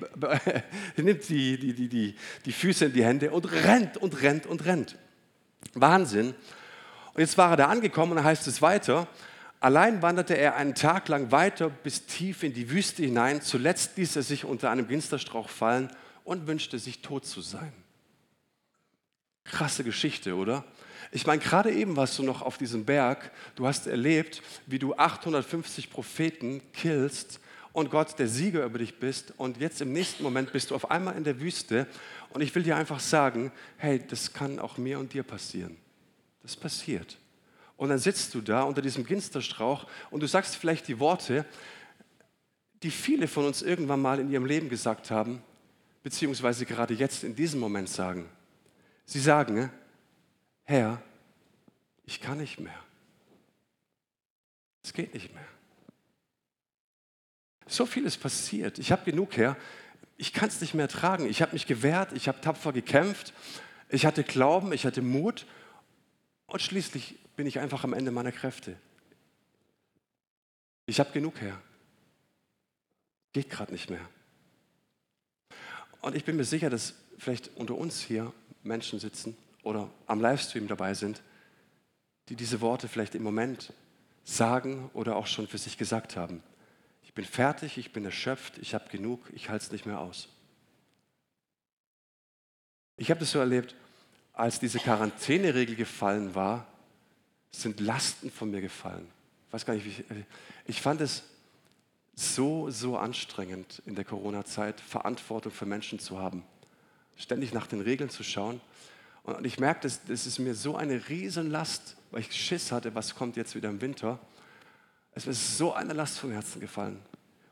nimmt 0.97 1.29
die, 1.29 1.59
die, 1.59 1.75
die, 1.75 1.89
die, 1.89 2.15
die 2.45 2.53
Füße 2.53 2.87
in 2.87 2.93
die 2.93 3.05
Hände 3.05 3.33
und 3.33 3.51
rennt 3.51 3.97
und 3.97 4.23
rennt 4.23 4.47
und 4.47 4.65
rennt. 4.65 4.97
Wahnsinn. 5.75 6.35
Und 7.19 7.23
jetzt 7.23 7.37
war 7.37 7.51
er 7.51 7.57
da 7.57 7.67
angekommen 7.67 8.13
und 8.13 8.19
da 8.19 8.23
heißt 8.23 8.47
es 8.47 8.63
weiter, 8.63 9.09
allein 9.59 10.03
wanderte 10.03 10.39
er 10.39 10.55
einen 10.55 10.77
Tag 10.77 11.09
lang 11.09 11.33
weiter 11.33 11.69
bis 11.69 12.07
tief 12.07 12.45
in 12.45 12.55
die 12.55 12.71
Wüste 12.71 13.03
hinein, 13.03 13.43
zuletzt 13.43 13.97
ließ 13.97 14.15
er 14.15 14.23
sich 14.23 14.45
unter 14.45 14.71
einem 14.71 14.87
Ginsterstrauch 14.87 15.49
fallen 15.49 15.91
und 16.23 16.47
wünschte 16.47 16.79
sich 16.79 17.03
tot 17.03 17.27
zu 17.27 17.41
sein. 17.41 17.73
Krasse 19.43 19.83
Geschichte, 19.83 20.37
oder? 20.37 20.63
Ich 21.11 21.27
meine, 21.27 21.43
gerade 21.43 21.73
eben 21.73 21.97
warst 21.97 22.17
du 22.21 22.23
noch 22.23 22.41
auf 22.41 22.57
diesem 22.57 22.85
Berg, 22.85 23.33
du 23.57 23.67
hast 23.67 23.89
erlebt, 23.89 24.41
wie 24.67 24.79
du 24.79 24.95
850 24.95 25.91
Propheten 25.91 26.63
killst 26.73 27.41
und 27.73 27.91
Gott 27.91 28.17
der 28.21 28.29
Sieger 28.29 28.65
über 28.65 28.79
dich 28.79 29.01
bist 29.01 29.35
und 29.39 29.57
jetzt 29.57 29.81
im 29.81 29.93
nächsten 29.93 30.23
Moment 30.23 30.53
bist 30.53 30.71
du 30.71 30.77
auf 30.77 30.89
einmal 30.93 31.17
in 31.17 31.25
der 31.25 31.41
Wüste 31.41 31.89
und 32.31 32.43
ich 32.43 32.55
will 32.55 32.63
dir 32.63 32.77
einfach 32.77 33.01
sagen, 33.01 33.51
hey, 33.77 34.01
das 34.07 34.33
kann 34.33 34.61
auch 34.61 34.79
mir 34.79 35.01
und 35.01 35.15
dir 35.15 35.25
passieren. 35.25 35.77
Das 36.49 36.57
passiert. 36.57 37.19
Und 37.77 37.91
dann 37.91 37.99
sitzt 37.99 38.35
du 38.35 38.41
da 38.41 38.63
unter 38.63 38.81
diesem 38.81 39.05
Ginsterstrauch 39.05 39.87
und 40.09 40.21
du 40.23 40.27
sagst 40.27 40.57
vielleicht 40.57 40.89
die 40.89 40.99
Worte, 40.99 41.45
die 42.83 42.91
viele 42.91 43.29
von 43.29 43.45
uns 43.45 43.61
irgendwann 43.61 44.01
mal 44.01 44.19
in 44.19 44.31
ihrem 44.31 44.47
Leben 44.47 44.71
gesagt 44.71 45.11
haben, 45.11 45.43
beziehungsweise 46.03 46.65
gerade 46.65 46.95
jetzt 46.95 47.23
in 47.23 47.37
diesem 47.37 47.61
Moment 47.61 47.91
sagen. 47.91 48.31
Sie 49.05 49.21
sagen, 49.21 49.71
Herr, 50.65 51.03
ich 52.07 52.23
kann 52.23 52.39
nicht 52.39 52.59
mehr. 52.59 52.83
Es 54.83 54.95
geht 54.95 55.13
nicht 55.13 55.35
mehr. 55.35 55.49
So 57.67 57.85
viel 57.85 58.07
ist 58.07 58.23
passiert. 58.23 58.79
Ich 58.79 58.91
habe 58.91 59.05
genug, 59.05 59.37
Herr. 59.37 59.55
Ich 60.17 60.33
kann 60.33 60.49
es 60.49 60.63
nicht 60.63 60.73
mehr 60.73 60.89
tragen. 60.89 61.29
Ich 61.29 61.43
habe 61.43 61.53
mich 61.53 61.67
gewehrt, 61.67 62.15
ich 62.15 62.27
habe 62.27 62.41
tapfer 62.41 62.73
gekämpft, 62.73 63.35
ich 63.91 64.07
hatte 64.07 64.25
Glauben, 64.25 64.73
ich 64.73 64.87
hatte 64.87 65.03
Mut 65.03 65.45
und 66.49 66.61
schließlich 66.61 67.17
bin 67.37 67.47
ich 67.47 67.61
einfach 67.61 67.85
am 67.85 67.93
Ende 67.93 68.11
meiner 68.11 68.33
Kräfte. 68.33 68.77
Ich 70.87 70.99
habe 70.99 71.13
genug, 71.13 71.41
Herr. 71.41 71.63
Geht 73.33 73.49
gerade 73.49 73.73
nicht 73.73 73.89
mehr. 73.89 74.09
Und 76.01 76.17
ich 76.17 76.25
bin 76.25 76.37
mir 76.37 76.45
sicher, 76.45 76.71
dass 76.71 76.95
vielleicht 77.19 77.57
unter 77.57 77.77
uns 77.77 78.01
hier 78.01 78.33
Menschen 78.63 78.99
sitzen, 78.99 79.37
oder 79.69 79.91
am 80.07 80.21
Livestream 80.21 80.67
dabei 80.67 80.95
sind, 80.95 81.23
die 82.29 82.37
diese 82.37 82.61
Worte 82.63 82.89
vielleicht 82.89 83.15
im 83.15 83.23
Moment 83.23 83.73
sagen 84.25 84.91
oder 84.95 85.17
auch 85.17 85.27
schon 85.27 85.47
für 85.47 85.59
sich 85.59 85.77
gesagt 85.77 86.17
haben. 86.17 86.43
Ich 87.03 87.13
bin 87.13 87.25
fertig, 87.25 87.77
ich 87.77 87.93
bin 87.93 88.05
erschöpft, 88.05 88.59
ich 88.59 88.75
habe 88.75 88.89
genug, 88.89 89.29
ich 89.35 89.51
halte 89.51 89.67
es 89.67 89.73
nicht 89.73 89.85
mehr 89.85 90.01
aus. 90.01 90.29
Ich 92.97 93.11
habe 93.11 93.21
das 93.21 93.31
so 93.31 93.39
erlebt, 93.39 93.75
als 94.39 94.61
diese 94.61 94.79
Quarantäneregel 94.79 95.75
gefallen 95.75 96.35
war, 96.35 96.67
sind 97.51 97.81
Lasten 97.81 98.31
von 98.31 98.51
mir 98.51 98.61
gefallen. 98.61 99.07
Ich 99.49 99.53
weiß 99.53 99.67
gar 99.67 99.75
nicht, 99.75 99.87
ich, 99.87 100.05
ich 100.67 100.81
fand 100.81 101.01
es 101.01 101.25
so, 102.15 102.71
so 102.71 102.97
anstrengend 102.97 103.83
in 103.85 103.97
der 103.97 104.05
Corona-Zeit, 104.05 104.81
Verantwortung 104.81 105.51
für 105.51 105.67
Menschen 105.67 105.99
zu 105.99 106.19
haben. 106.19 106.45
Ständig 107.17 107.53
nach 107.53 107.67
den 107.67 107.81
Regeln 107.81 108.11
zu 108.11 108.23
schauen 108.23 108.61
und 109.25 109.45
ich 109.45 109.59
merkte, 109.59 109.91
das 110.07 110.27
ist 110.27 110.39
mir 110.39 110.55
so 110.55 110.77
eine 110.77 111.09
Riesenlast, 111.09 111.97
weil 112.13 112.21
ich 112.21 112.33
Schiss 112.33 112.71
hatte, 112.71 112.95
was 112.95 113.17
kommt 113.17 113.37
jetzt 113.37 113.57
wieder 113.57 113.69
im 113.69 113.81
Winter. 113.81 114.21
Es 115.13 115.27
ist 115.27 115.59
so 115.59 115.73
eine 115.75 115.95
Last 115.95 116.19
vom 116.21 116.31
Herzen 116.31 116.61
gefallen. 116.61 117.01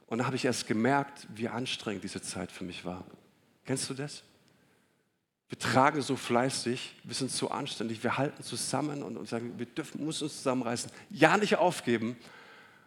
Und 0.07 0.19
da 0.19 0.27
habe 0.27 0.37
ich 0.37 0.45
erst 0.45 0.69
gemerkt, 0.69 1.27
wie 1.35 1.49
anstrengend 1.49 2.05
diese 2.05 2.23
Zeit 2.23 2.53
für 2.53 2.63
mich 2.63 2.85
war. 2.85 3.05
Kennst 3.65 3.91
du 3.91 3.95
das? 3.95 4.23
Wir 5.49 5.59
tragen 5.59 6.03
so 6.03 6.17
fleißig, 6.17 6.97
wir 7.05 7.15
sind 7.15 7.31
so 7.31 7.51
anständig, 7.51 8.03
wir 8.03 8.19
halten 8.19 8.43
zusammen 8.43 9.03
und, 9.03 9.29
sagen, 9.29 9.59
wir 9.59 9.67
dürfen, 9.67 10.05
müssen 10.05 10.25
uns 10.25 10.39
zusammenreißen, 10.39 10.91
ja 11.11 11.37
nicht 11.37 11.57
aufgeben. 11.57 12.17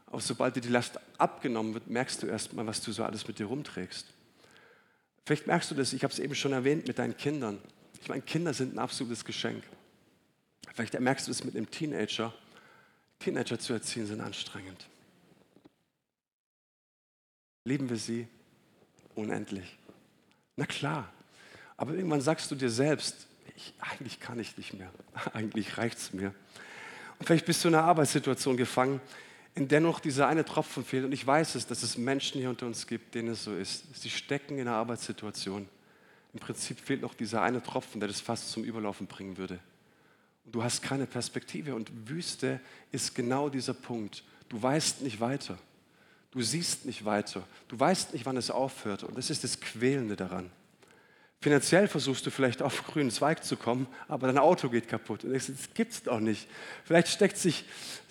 Aber 0.08 0.20
sobald 0.20 0.56
dir 0.56 0.62
die 0.62 0.70
Last 0.70 1.00
abgenommen 1.18 1.74
wird, 1.74 1.88
merkst 1.88 2.22
du 2.22 2.28
erst 2.28 2.54
mal, 2.54 2.68
was 2.68 2.82
du 2.82 2.92
so 2.92 3.04
alles 3.04 3.28
mit 3.28 3.40
dir 3.40 3.46
rumträgst. 3.46 4.08
Vielleicht 5.26 5.48
merkst 5.48 5.72
du 5.72 5.76
das, 5.76 5.94
ich 5.94 6.04
habe 6.04 6.12
es 6.12 6.20
eben 6.20 6.36
schon 6.36 6.52
erwähnt 6.52 6.88
mit 6.88 7.00
deinen 7.00 7.16
Kindern. 7.16 7.60
Ich 8.02 8.10
meine, 8.10 8.22
Kinder 8.24 8.54
sind 8.54 8.74
ein 8.74 8.80
absolutes 8.80 9.24
Geschenk. 9.24 9.64
Vielleicht 10.74 11.00
merkst 11.00 11.28
du 11.28 11.32
es 11.32 11.44
mit 11.44 11.56
einem 11.56 11.70
Teenager. 11.70 12.34
Teenager 13.20 13.60
zu 13.60 13.74
erziehen 13.74 14.08
sind 14.08 14.22
anstrengend. 14.22 14.88
Lieben 17.64 17.90
wir 17.90 17.98
sie 17.98 18.28
unendlich? 19.16 19.78
Na 20.56 20.66
klar. 20.66 21.14
Aber 21.80 21.94
irgendwann 21.94 22.20
sagst 22.20 22.52
du 22.52 22.56
dir 22.56 22.70
selbst, 22.70 23.26
ich, 23.56 23.74
eigentlich 23.80 24.20
kann 24.20 24.38
ich 24.38 24.58
nicht 24.58 24.74
mehr. 24.74 24.92
Eigentlich 25.34 25.78
reicht 25.78 25.98
es 25.98 26.12
mir. 26.12 26.36
Und 27.18 27.26
vielleicht 27.26 27.46
bist 27.46 27.64
du 27.64 27.70
in 27.70 27.76
einer 27.76 27.86
Arbeitssituation 27.86 28.58
gefangen, 28.58 29.00
in 29.56 29.70
der 29.70 29.80
noch 29.80 30.02
dieser 30.02 30.28
eine 30.28 30.44
Tropfen 30.44 30.84
fehlt. 30.84 31.06
Und 31.06 31.14
ich 31.14 31.26
weiß 31.26 31.56
es, 31.56 31.68
dass 31.68 31.82
es 31.82 31.98
Menschen 31.98 32.42
hier 32.42 32.50
unter 32.50 32.66
uns 32.66 32.86
gibt, 32.86 33.16
denen 33.16 33.30
es 33.30 33.46
so 33.46 33.56
ist. 33.56 33.96
Sie 33.96 34.10
stecken 34.10 34.56
in 34.56 34.68
einer 34.68 34.76
Arbeitssituation 34.76 35.70
Im 36.34 36.40
Prinzip 36.42 36.82
fehlt 36.82 37.02
noch 37.02 37.14
dieser 37.14 37.44
eine 37.44 37.64
Tropfen, 37.64 38.02
der 38.02 38.10
das 38.10 38.20
fast 38.20 38.52
zum 38.52 38.66
Überlaufen 38.66 39.08
bringen 39.08 39.38
würde. 39.38 39.58
Und 40.44 40.56
du 40.56 40.62
hast 40.62 40.82
keine 40.82 41.06
Perspektive 41.06 41.76
und 41.76 42.10
Wüste 42.10 42.60
ist 42.92 43.16
genau 43.16 43.48
dieser 43.48 43.74
Punkt. 43.74 44.26
Du 44.50 44.62
weißt 44.62 45.02
nicht 45.02 45.22
weiter. 45.22 45.58
Du 46.32 46.42
siehst 46.42 46.86
nicht 46.86 47.06
weiter. 47.06 47.48
Du 47.70 47.80
weißt 47.80 48.12
nicht, 48.12 48.26
wann 48.26 48.36
es 48.36 48.52
aufhört. 48.52 49.04
Und 49.04 49.18
das 49.18 49.30
ist 49.30 49.46
das 49.46 49.62
Quälende 49.62 50.18
daran. 50.18 50.52
Finanziell 51.42 51.88
versuchst 51.88 52.26
du 52.26 52.32
vielleicht 52.32 52.62
auf 52.62 52.86
grünen 52.86 53.12
Zweig 53.12 53.46
zu 53.46 53.56
kommen, 53.56 53.88
aber 54.10 54.28
dein 54.28 54.38
Auto 54.38 54.68
geht 54.68 54.90
kaputt. 54.90 55.22
Das 55.24 55.50
gibt 55.74 55.94
es 55.94 56.04
doch 56.04 56.20
nicht. 56.20 56.50
Vielleicht 56.84 57.08
steckt 57.08 57.38
sich 57.38 57.64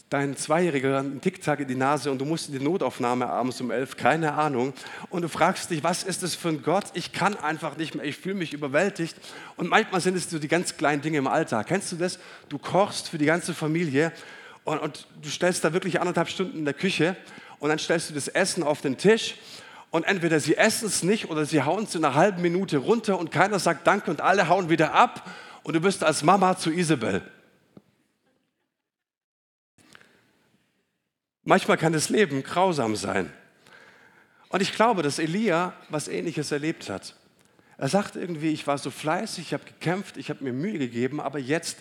dein 0.08 0.34
Zweijähriger 0.34 0.98
einen 0.98 1.20
Ticktag 1.20 1.60
in 1.60 1.68
die 1.68 1.74
Nase 1.74 2.10
und 2.10 2.18
du 2.18 2.24
musst 2.24 2.48
in 2.48 2.58
die 2.58 2.64
Notaufnahme 2.64 3.26
abends 3.26 3.60
um 3.60 3.70
elf, 3.70 3.98
keine 3.98 4.32
Ahnung. 4.32 4.72
Und 5.10 5.20
du 5.20 5.28
fragst 5.28 5.70
dich, 5.70 5.84
was 5.84 6.04
ist 6.04 6.22
das 6.22 6.34
für 6.34 6.48
ein 6.48 6.62
Gott? 6.62 6.86
Ich 6.94 7.12
kann 7.12 7.36
einfach 7.36 7.76
nicht 7.76 7.94
mehr, 7.94 8.06
ich 8.06 8.16
fühle 8.16 8.36
mich 8.36 8.54
überwältigt. 8.54 9.14
Und 9.56 9.68
manchmal 9.68 10.00
sind 10.00 10.16
es 10.16 10.30
so 10.30 10.38
die 10.38 10.48
ganz 10.48 10.78
kleinen 10.78 11.02
Dinge 11.02 11.18
im 11.18 11.26
Alltag. 11.26 11.66
Kennst 11.66 11.92
du 11.92 11.96
das? 11.96 12.18
Du 12.48 12.56
kochst 12.56 13.10
für 13.10 13.18
die 13.18 13.26
ganze 13.26 13.52
Familie 13.52 14.10
und, 14.64 14.78
und 14.78 15.06
du 15.20 15.28
stellst 15.28 15.62
da 15.64 15.74
wirklich 15.74 16.00
anderthalb 16.00 16.30
Stunden 16.30 16.56
in 16.56 16.64
der 16.64 16.72
Küche 16.72 17.14
und 17.58 17.68
dann 17.68 17.78
stellst 17.78 18.08
du 18.08 18.14
das 18.14 18.28
Essen 18.28 18.62
auf 18.62 18.80
den 18.80 18.96
Tisch 18.96 19.34
und 19.90 20.04
entweder 20.04 20.38
sie 20.40 20.56
essen 20.56 20.86
es 20.86 21.02
nicht 21.02 21.30
oder 21.30 21.46
sie 21.46 21.62
hauen 21.62 21.84
es 21.84 21.94
in 21.94 22.04
einer 22.04 22.14
halben 22.14 22.42
Minute 22.42 22.78
runter 22.78 23.18
und 23.18 23.30
keiner 23.30 23.58
sagt 23.58 23.86
Danke 23.86 24.10
und 24.10 24.20
alle 24.20 24.48
hauen 24.48 24.68
wieder 24.68 24.92
ab 24.94 25.30
und 25.62 25.74
du 25.74 25.80
bist 25.80 26.04
als 26.04 26.22
Mama 26.22 26.56
zu 26.56 26.70
Isabel. 26.70 27.22
Manchmal 31.44 31.78
kann 31.78 31.94
das 31.94 32.10
Leben 32.10 32.42
grausam 32.42 32.94
sein. 32.94 33.32
Und 34.50 34.60
ich 34.60 34.74
glaube, 34.74 35.02
dass 35.02 35.18
Elia 35.18 35.72
was 35.88 36.08
Ähnliches 36.08 36.52
erlebt 36.52 36.90
hat. 36.90 37.14
Er 37.78 37.88
sagt 37.88 38.16
irgendwie, 38.16 38.50
ich 38.50 38.66
war 38.66 38.76
so 38.76 38.90
fleißig, 38.90 39.46
ich 39.46 39.52
habe 39.54 39.64
gekämpft, 39.64 40.16
ich 40.16 40.30
habe 40.30 40.44
mir 40.44 40.52
Mühe 40.52 40.78
gegeben, 40.78 41.20
aber 41.20 41.38
jetzt, 41.38 41.78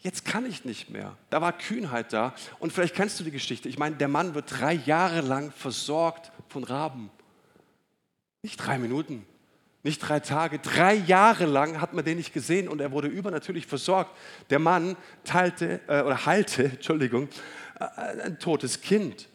jetzt 0.00 0.24
kann 0.24 0.46
ich 0.46 0.64
nicht 0.64 0.88
mehr. 0.88 1.16
Da 1.30 1.42
war 1.42 1.52
Kühnheit 1.52 2.12
da. 2.12 2.34
Und 2.58 2.72
vielleicht 2.72 2.94
kennst 2.94 3.18
du 3.20 3.24
die 3.24 3.32
Geschichte. 3.32 3.68
Ich 3.68 3.78
meine, 3.78 3.96
der 3.96 4.08
Mann 4.08 4.34
wird 4.34 4.60
drei 4.60 4.74
Jahre 4.74 5.20
lang 5.20 5.50
versorgt 5.50 6.32
von 6.48 6.64
Raben. 6.64 7.10
Nicht 8.46 8.58
drei 8.58 8.78
Minuten, 8.78 9.26
nicht 9.82 9.98
drei 9.98 10.20
Tage, 10.20 10.60
drei 10.60 10.94
Jahre 10.94 11.46
lang 11.46 11.80
hat 11.80 11.94
man 11.94 12.04
den 12.04 12.16
nicht 12.16 12.32
gesehen 12.32 12.68
und 12.68 12.80
er 12.80 12.92
wurde 12.92 13.08
übernatürlich 13.08 13.66
versorgt. 13.66 14.16
Der 14.50 14.60
Mann 14.60 14.96
teilte 15.24 15.80
äh, 15.88 16.02
oder 16.02 16.26
heilte, 16.26 16.64
Entschuldigung, 16.74 17.28
äh, 17.80 18.22
ein 18.22 18.38
totes 18.38 18.82
Kind. 18.82 19.28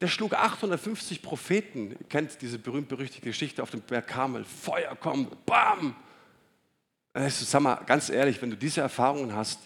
Der 0.00 0.06
schlug 0.06 0.32
850 0.32 1.20
Propheten. 1.20 1.90
Ihr 1.90 2.08
kennt 2.08 2.40
diese 2.40 2.58
berühmt-berüchtigte 2.58 3.28
Geschichte 3.28 3.62
auf 3.62 3.68
dem 3.68 3.82
Berg 3.82 4.06
Karmel. 4.06 4.46
Feuer 4.46 4.96
kommt, 4.96 5.44
bam! 5.44 5.94
Also, 7.12 7.44
sag 7.44 7.60
mal, 7.60 7.74
ganz 7.84 8.08
ehrlich, 8.08 8.40
wenn 8.40 8.48
du 8.48 8.56
diese 8.56 8.80
Erfahrungen 8.80 9.36
hast, 9.36 9.60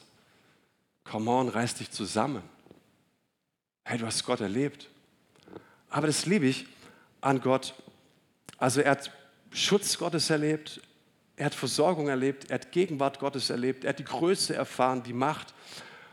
come 1.04 1.30
on, 1.30 1.48
reiß 1.48 1.76
dich 1.76 1.92
zusammen. 1.92 2.42
Hey, 3.84 3.98
du 3.98 4.06
hast 4.06 4.24
Gott 4.24 4.40
erlebt. 4.40 4.88
Aber 5.90 6.08
das 6.08 6.26
liebe 6.26 6.46
ich 6.46 6.66
an 7.20 7.40
Gott. 7.40 7.72
Also 8.58 8.80
er 8.80 8.90
hat 8.90 9.10
Schutz 9.52 9.96
Gottes 9.96 10.28
erlebt, 10.28 10.80
er 11.36 11.46
hat 11.46 11.54
Versorgung 11.54 12.08
erlebt, 12.08 12.50
er 12.50 12.56
hat 12.56 12.72
Gegenwart 12.72 13.20
Gottes 13.20 13.48
erlebt, 13.48 13.84
er 13.84 13.90
hat 13.90 13.98
die 13.98 14.04
Größe 14.04 14.54
erfahren, 14.54 15.02
die 15.02 15.12
Macht. 15.12 15.54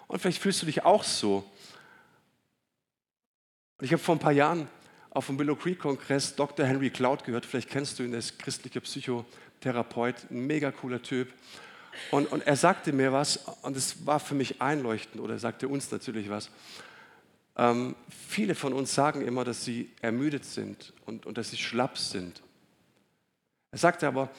Und 0.08 0.20
vielleicht 0.20 0.42
fühlst 0.42 0.62
du 0.62 0.68
dich 0.68 0.86
auch 0.86 1.04
so. 1.04 1.44
Ich 3.82 3.92
habe 3.92 4.02
vor 4.02 4.16
ein 4.16 4.20
paar 4.20 4.32
Jahren 4.32 4.70
auf 5.10 5.26
dem 5.26 5.40
Willow 5.40 5.56
Creek 5.56 5.80
Kongress 5.80 6.36
Dr. 6.36 6.66
Henry 6.66 6.90
Cloud 6.90 7.24
gehört. 7.24 7.46
Vielleicht 7.46 7.70
kennst 7.70 7.98
du 7.98 8.04
ihn, 8.04 8.12
der 8.12 8.20
ist 8.20 8.38
christlicher 8.38 8.82
Psychotherapeut, 8.82 10.30
ein 10.30 10.46
mega 10.46 10.72
cooler 10.72 11.02
Typ. 11.02 11.34
Und, 12.12 12.32
und 12.32 12.46
er 12.46 12.56
sagte 12.56 12.94
mir 12.94 13.12
was, 13.12 13.38
und 13.64 13.76
es 13.76 14.06
war 14.06 14.20
für 14.20 14.36
mich 14.36 14.62
einleuchtend, 14.62 15.22
oder 15.22 15.34
er 15.34 15.40
sagte 15.40 15.68
uns 15.68 15.90
natürlich 15.92 16.30
was. 16.30 16.52
Ähm, 17.58 17.96
viele 18.10 18.56
von 18.56 18.74
uns 18.74 18.94
sagen 18.94 19.22
immer, 19.22 19.44
dass 19.44 19.64
sie 19.64 19.90
ermüdet 20.02 20.46
sind 20.46 20.94
und, 21.06 21.26
und 21.26 21.38
dass 21.38 21.52
sie 21.52 21.58
schlapp 21.58 21.98
sind. 21.98 22.42
Er 23.72 23.78
sagte 23.78 24.08
aber, 24.08 24.30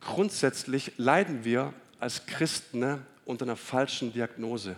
grundsätzlich 0.00 0.92
leiden 0.96 1.44
wir 1.44 1.72
als 2.00 2.26
Christen 2.26 2.80
ne, 2.80 3.02
unter 3.24 3.44
einer 3.44 3.56
falschen 3.56 4.12
Diagnose. 4.12 4.76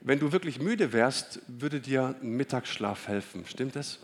Wenn 0.00 0.20
du 0.20 0.32
wirklich 0.32 0.60
müde 0.60 0.92
wärst, 0.92 1.40
würde 1.48 1.80
dir 1.80 2.16
ein 2.22 2.30
Mittagsschlaf 2.30 3.08
helfen. 3.08 3.44
Stimmt 3.46 3.76
das? 3.76 3.98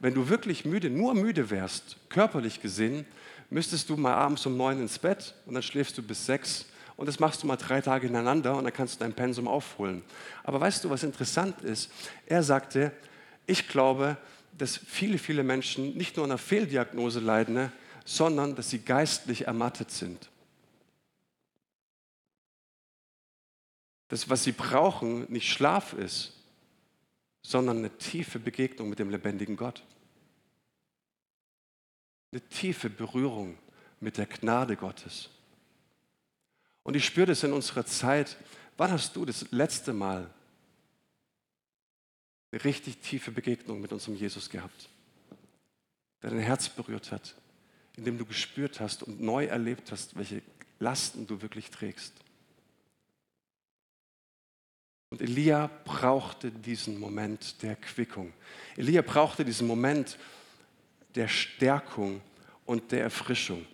Wenn 0.00 0.14
du 0.14 0.28
wirklich 0.28 0.64
müde, 0.64 0.90
nur 0.90 1.14
müde 1.14 1.50
wärst, 1.50 1.96
körperlich 2.08 2.60
gesehen, 2.60 3.06
müsstest 3.50 3.88
du 3.88 3.96
mal 3.96 4.14
abends 4.14 4.44
um 4.46 4.56
neun 4.56 4.80
ins 4.80 4.98
Bett 4.98 5.34
und 5.46 5.54
dann 5.54 5.62
schläfst 5.62 5.96
du 5.98 6.02
bis 6.02 6.26
sechs 6.26 6.66
und 6.96 7.06
das 7.06 7.18
machst 7.20 7.42
du 7.42 7.46
mal 7.46 7.56
drei 7.56 7.80
Tage 7.80 8.06
hintereinander 8.06 8.56
und 8.56 8.64
dann 8.64 8.72
kannst 8.72 8.96
du 8.96 8.98
dein 9.00 9.12
Pensum 9.12 9.48
aufholen. 9.48 10.02
Aber 10.42 10.60
weißt 10.60 10.84
du, 10.84 10.90
was 10.90 11.02
interessant 11.02 11.62
ist? 11.62 11.90
Er 12.26 12.42
sagte, 12.42 12.92
ich 13.46 13.68
glaube, 13.68 14.16
dass 14.56 14.76
viele, 14.76 15.18
viele 15.18 15.42
Menschen 15.42 15.96
nicht 15.96 16.16
nur 16.16 16.24
an 16.24 16.30
einer 16.30 16.38
Fehldiagnose 16.38 17.20
leiden, 17.20 17.72
sondern 18.04 18.54
dass 18.54 18.70
sie 18.70 18.78
geistlich 18.78 19.46
ermattet 19.46 19.90
sind. 19.90 20.28
dass 24.14 24.30
was 24.30 24.44
sie 24.44 24.52
brauchen 24.52 25.30
nicht 25.30 25.50
Schlaf 25.50 25.92
ist, 25.92 26.34
sondern 27.42 27.78
eine 27.78 27.98
tiefe 27.98 28.38
Begegnung 28.38 28.88
mit 28.88 29.00
dem 29.00 29.10
lebendigen 29.10 29.56
Gott. 29.56 29.82
Eine 32.30 32.40
tiefe 32.42 32.90
Berührung 32.90 33.58
mit 33.98 34.16
der 34.16 34.26
Gnade 34.26 34.76
Gottes. 34.76 35.30
Und 36.84 36.94
ich 36.94 37.04
spüre 37.04 37.26
das 37.26 37.42
in 37.42 37.52
unserer 37.52 37.84
Zeit. 37.84 38.36
Wann 38.76 38.92
hast 38.92 39.16
du 39.16 39.24
das 39.24 39.50
letzte 39.50 39.92
Mal 39.92 40.30
eine 42.52 42.64
richtig 42.64 42.98
tiefe 42.98 43.32
Begegnung 43.32 43.80
mit 43.80 43.92
unserem 43.92 44.16
Jesus 44.16 44.48
gehabt, 44.48 44.88
der 46.22 46.30
dein 46.30 46.38
Herz 46.38 46.68
berührt 46.68 47.10
hat, 47.10 47.34
in 47.96 48.04
dem 48.04 48.18
du 48.18 48.24
gespürt 48.24 48.78
hast 48.78 49.02
und 49.02 49.20
neu 49.20 49.46
erlebt 49.46 49.90
hast, 49.90 50.16
welche 50.16 50.42
Lasten 50.78 51.26
du 51.26 51.42
wirklich 51.42 51.70
trägst? 51.70 52.12
Und 55.10 55.22
Elia 55.22 55.70
brauchte 55.84 56.50
diesen 56.50 56.98
Moment 56.98 57.62
der 57.62 57.70
Erquickung. 57.70 58.32
Elia 58.76 59.00
brauchte 59.00 59.44
diesen 59.44 59.66
Moment 59.66 60.18
der 61.14 61.28
Stärkung 61.28 62.20
und 62.66 62.90
der 62.90 63.02
Erfrischung. 63.02 63.64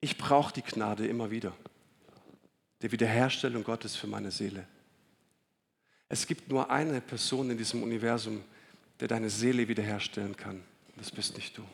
Ich 0.00 0.16
brauche 0.16 0.52
die 0.52 0.62
Gnade 0.62 1.06
immer 1.06 1.30
wieder, 1.30 1.52
der 2.80 2.90
Wiederherstellung 2.90 3.64
Gottes 3.64 3.96
für 3.96 4.06
meine 4.06 4.30
Seele. 4.30 4.66
Es 6.08 6.26
gibt 6.26 6.48
nur 6.48 6.70
eine 6.70 7.00
Person 7.00 7.50
in 7.50 7.58
diesem 7.58 7.82
Universum, 7.82 8.42
der 8.98 9.08
deine 9.08 9.30
Seele 9.30 9.68
wiederherstellen 9.68 10.36
kann. 10.36 10.62
Das 10.96 11.10
bist 11.10 11.36
nicht 11.36 11.56
du. 11.56 11.64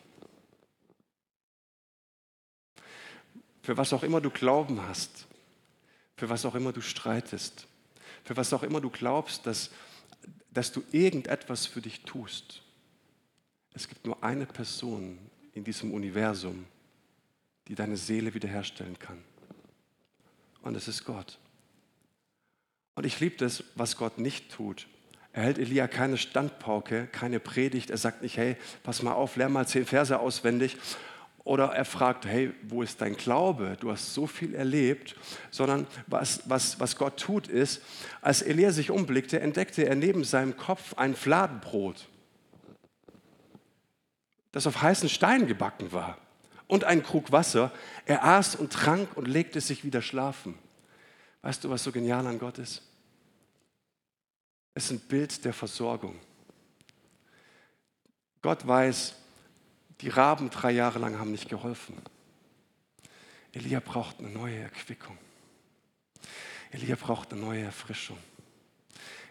Für 3.63 3.75
was 3.75 3.91
auch 3.93 4.03
immer 4.03 4.21
du 4.21 4.29
Glauben 4.29 4.81
hast, 4.87 5.25
für 6.15 6.29
was 6.29 6.45
auch 6.45 6.55
immer 6.55 6.71
du 6.71 6.81
streitest, 6.81 7.67
für 8.23 8.37
was 8.37 8.53
auch 8.53 8.63
immer 8.63 8.79
du 8.79 8.89
glaubst, 8.89 9.45
dass, 9.45 9.71
dass 10.51 10.71
du 10.71 10.83
irgendetwas 10.91 11.65
für 11.65 11.81
dich 11.81 12.01
tust. 12.01 12.61
Es 13.73 13.87
gibt 13.87 14.05
nur 14.05 14.23
eine 14.23 14.45
Person 14.45 15.17
in 15.53 15.63
diesem 15.63 15.93
Universum, 15.93 16.65
die 17.67 17.75
deine 17.75 17.97
Seele 17.97 18.33
wiederherstellen 18.33 18.97
kann. 18.99 19.17
Und 20.61 20.75
es 20.75 20.87
ist 20.87 21.05
Gott. 21.05 21.37
Und 22.95 23.05
ich 23.05 23.19
liebe 23.19 23.37
das, 23.37 23.63
was 23.75 23.97
Gott 23.97 24.17
nicht 24.17 24.51
tut. 24.51 24.87
Er 25.33 25.43
hält 25.43 25.59
Elia 25.59 25.87
keine 25.87 26.17
Standpauke, 26.17 27.07
keine 27.07 27.39
Predigt. 27.39 27.89
Er 27.89 27.97
sagt 27.97 28.23
nicht, 28.23 28.37
hey, 28.37 28.57
pass 28.83 29.03
mal 29.03 29.13
auf, 29.13 29.35
lern 29.35 29.51
mal 29.51 29.67
zehn 29.67 29.85
Verse 29.85 30.19
auswendig 30.19 30.77
oder 31.43 31.67
er 31.67 31.85
fragt, 31.85 32.25
hey, 32.25 32.51
wo 32.63 32.81
ist 32.81 32.99
dein 32.99 33.15
Glaube? 33.15 33.77
Du 33.79 33.91
hast 33.91 34.13
so 34.13 34.27
viel 34.27 34.53
erlebt, 34.53 35.15
sondern 35.51 35.87
was, 36.07 36.41
was, 36.49 36.79
was 36.79 36.97
Gott 36.97 37.17
tut 37.17 37.47
ist, 37.47 37.81
als 38.21 38.41
Elia 38.41 38.71
sich 38.71 38.91
umblickte, 38.91 39.39
entdeckte 39.39 39.85
er 39.85 39.95
neben 39.95 40.23
seinem 40.23 40.57
Kopf 40.57 40.95
ein 40.95 41.15
Fladenbrot, 41.15 42.07
das 44.51 44.67
auf 44.67 44.81
heißen 44.81 45.07
Stein 45.07 45.47
gebacken 45.47 45.91
war 45.93 46.17
und 46.67 46.83
einen 46.83 47.03
Krug 47.03 47.31
Wasser. 47.31 47.71
Er 48.05 48.23
aß 48.23 48.55
und 48.55 48.71
trank 48.71 49.15
und 49.15 49.27
legte 49.27 49.61
sich 49.61 49.83
wieder 49.83 50.01
schlafen. 50.01 50.57
Weißt 51.41 51.63
du, 51.63 51.69
was 51.69 51.83
so 51.83 51.91
genial 51.91 52.25
an 52.27 52.39
Gott 52.39 52.57
ist? 52.57 52.81
Es 54.73 54.85
ist 54.85 54.91
ein 54.91 54.99
Bild 54.99 55.43
der 55.45 55.53
Versorgung. 55.53 56.19
Gott 58.41 58.67
weiß, 58.67 59.15
die 60.01 60.09
Raben 60.09 60.49
drei 60.49 60.71
Jahre 60.71 60.99
lang 60.99 61.17
haben 61.17 61.31
nicht 61.31 61.49
geholfen. 61.49 61.95
Elia 63.53 63.79
braucht 63.79 64.19
eine 64.19 64.29
neue 64.29 64.57
Erquickung. 64.59 65.17
Elia 66.71 66.95
braucht 66.95 67.31
eine 67.31 67.41
neue 67.41 67.63
Erfrischung. 67.63 68.17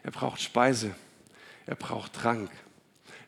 Er 0.03 0.11
braucht 0.11 0.41
Speise. 0.41 0.95
Er 1.67 1.77
braucht 1.77 2.15
Trank. 2.15 2.51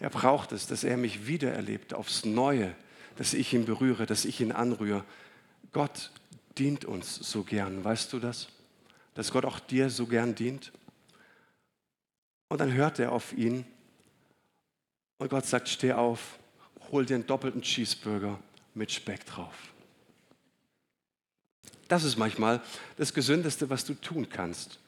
Er 0.00 0.10
braucht 0.10 0.52
es, 0.52 0.66
dass 0.66 0.84
er 0.84 0.96
mich 0.96 1.26
wieder 1.26 1.52
erlebt, 1.52 1.92
aufs 1.94 2.24
Neue, 2.24 2.74
dass 3.18 3.34
ich 3.34 3.52
ihn 3.52 3.64
berühre, 3.64 4.06
dass 4.06 4.24
ich 4.24 4.40
ihn 4.40 4.52
anrühre. 4.52 5.04
Gott 5.72 6.12
dient 6.56 6.84
uns 6.84 7.16
so 7.16 7.42
gern, 7.42 7.82
weißt 7.82 8.12
du 8.12 8.20
das? 8.20 8.46
Dass 9.14 9.32
Gott 9.32 9.44
auch 9.44 9.58
dir 9.58 9.90
so 9.90 10.06
gern 10.06 10.36
dient? 10.36 10.70
Und 12.48 12.60
dann 12.60 12.72
hört 12.72 13.00
er 13.00 13.10
auf 13.10 13.32
ihn 13.32 13.64
und 15.18 15.28
Gott 15.30 15.46
sagt, 15.46 15.68
steh 15.68 15.92
auf, 15.94 16.38
hol 16.92 17.04
dir 17.04 17.16
einen 17.16 17.26
doppelten 17.26 17.60
Cheeseburger 17.60 18.38
mit 18.74 18.92
Speck 18.92 19.26
drauf. 19.26 19.54
Das 21.88 22.04
ist 22.04 22.16
manchmal 22.18 22.62
das 22.98 23.12
Gesündeste, 23.12 23.68
was 23.68 23.84
du 23.84 23.94
tun 23.94 24.28
kannst. 24.28 24.78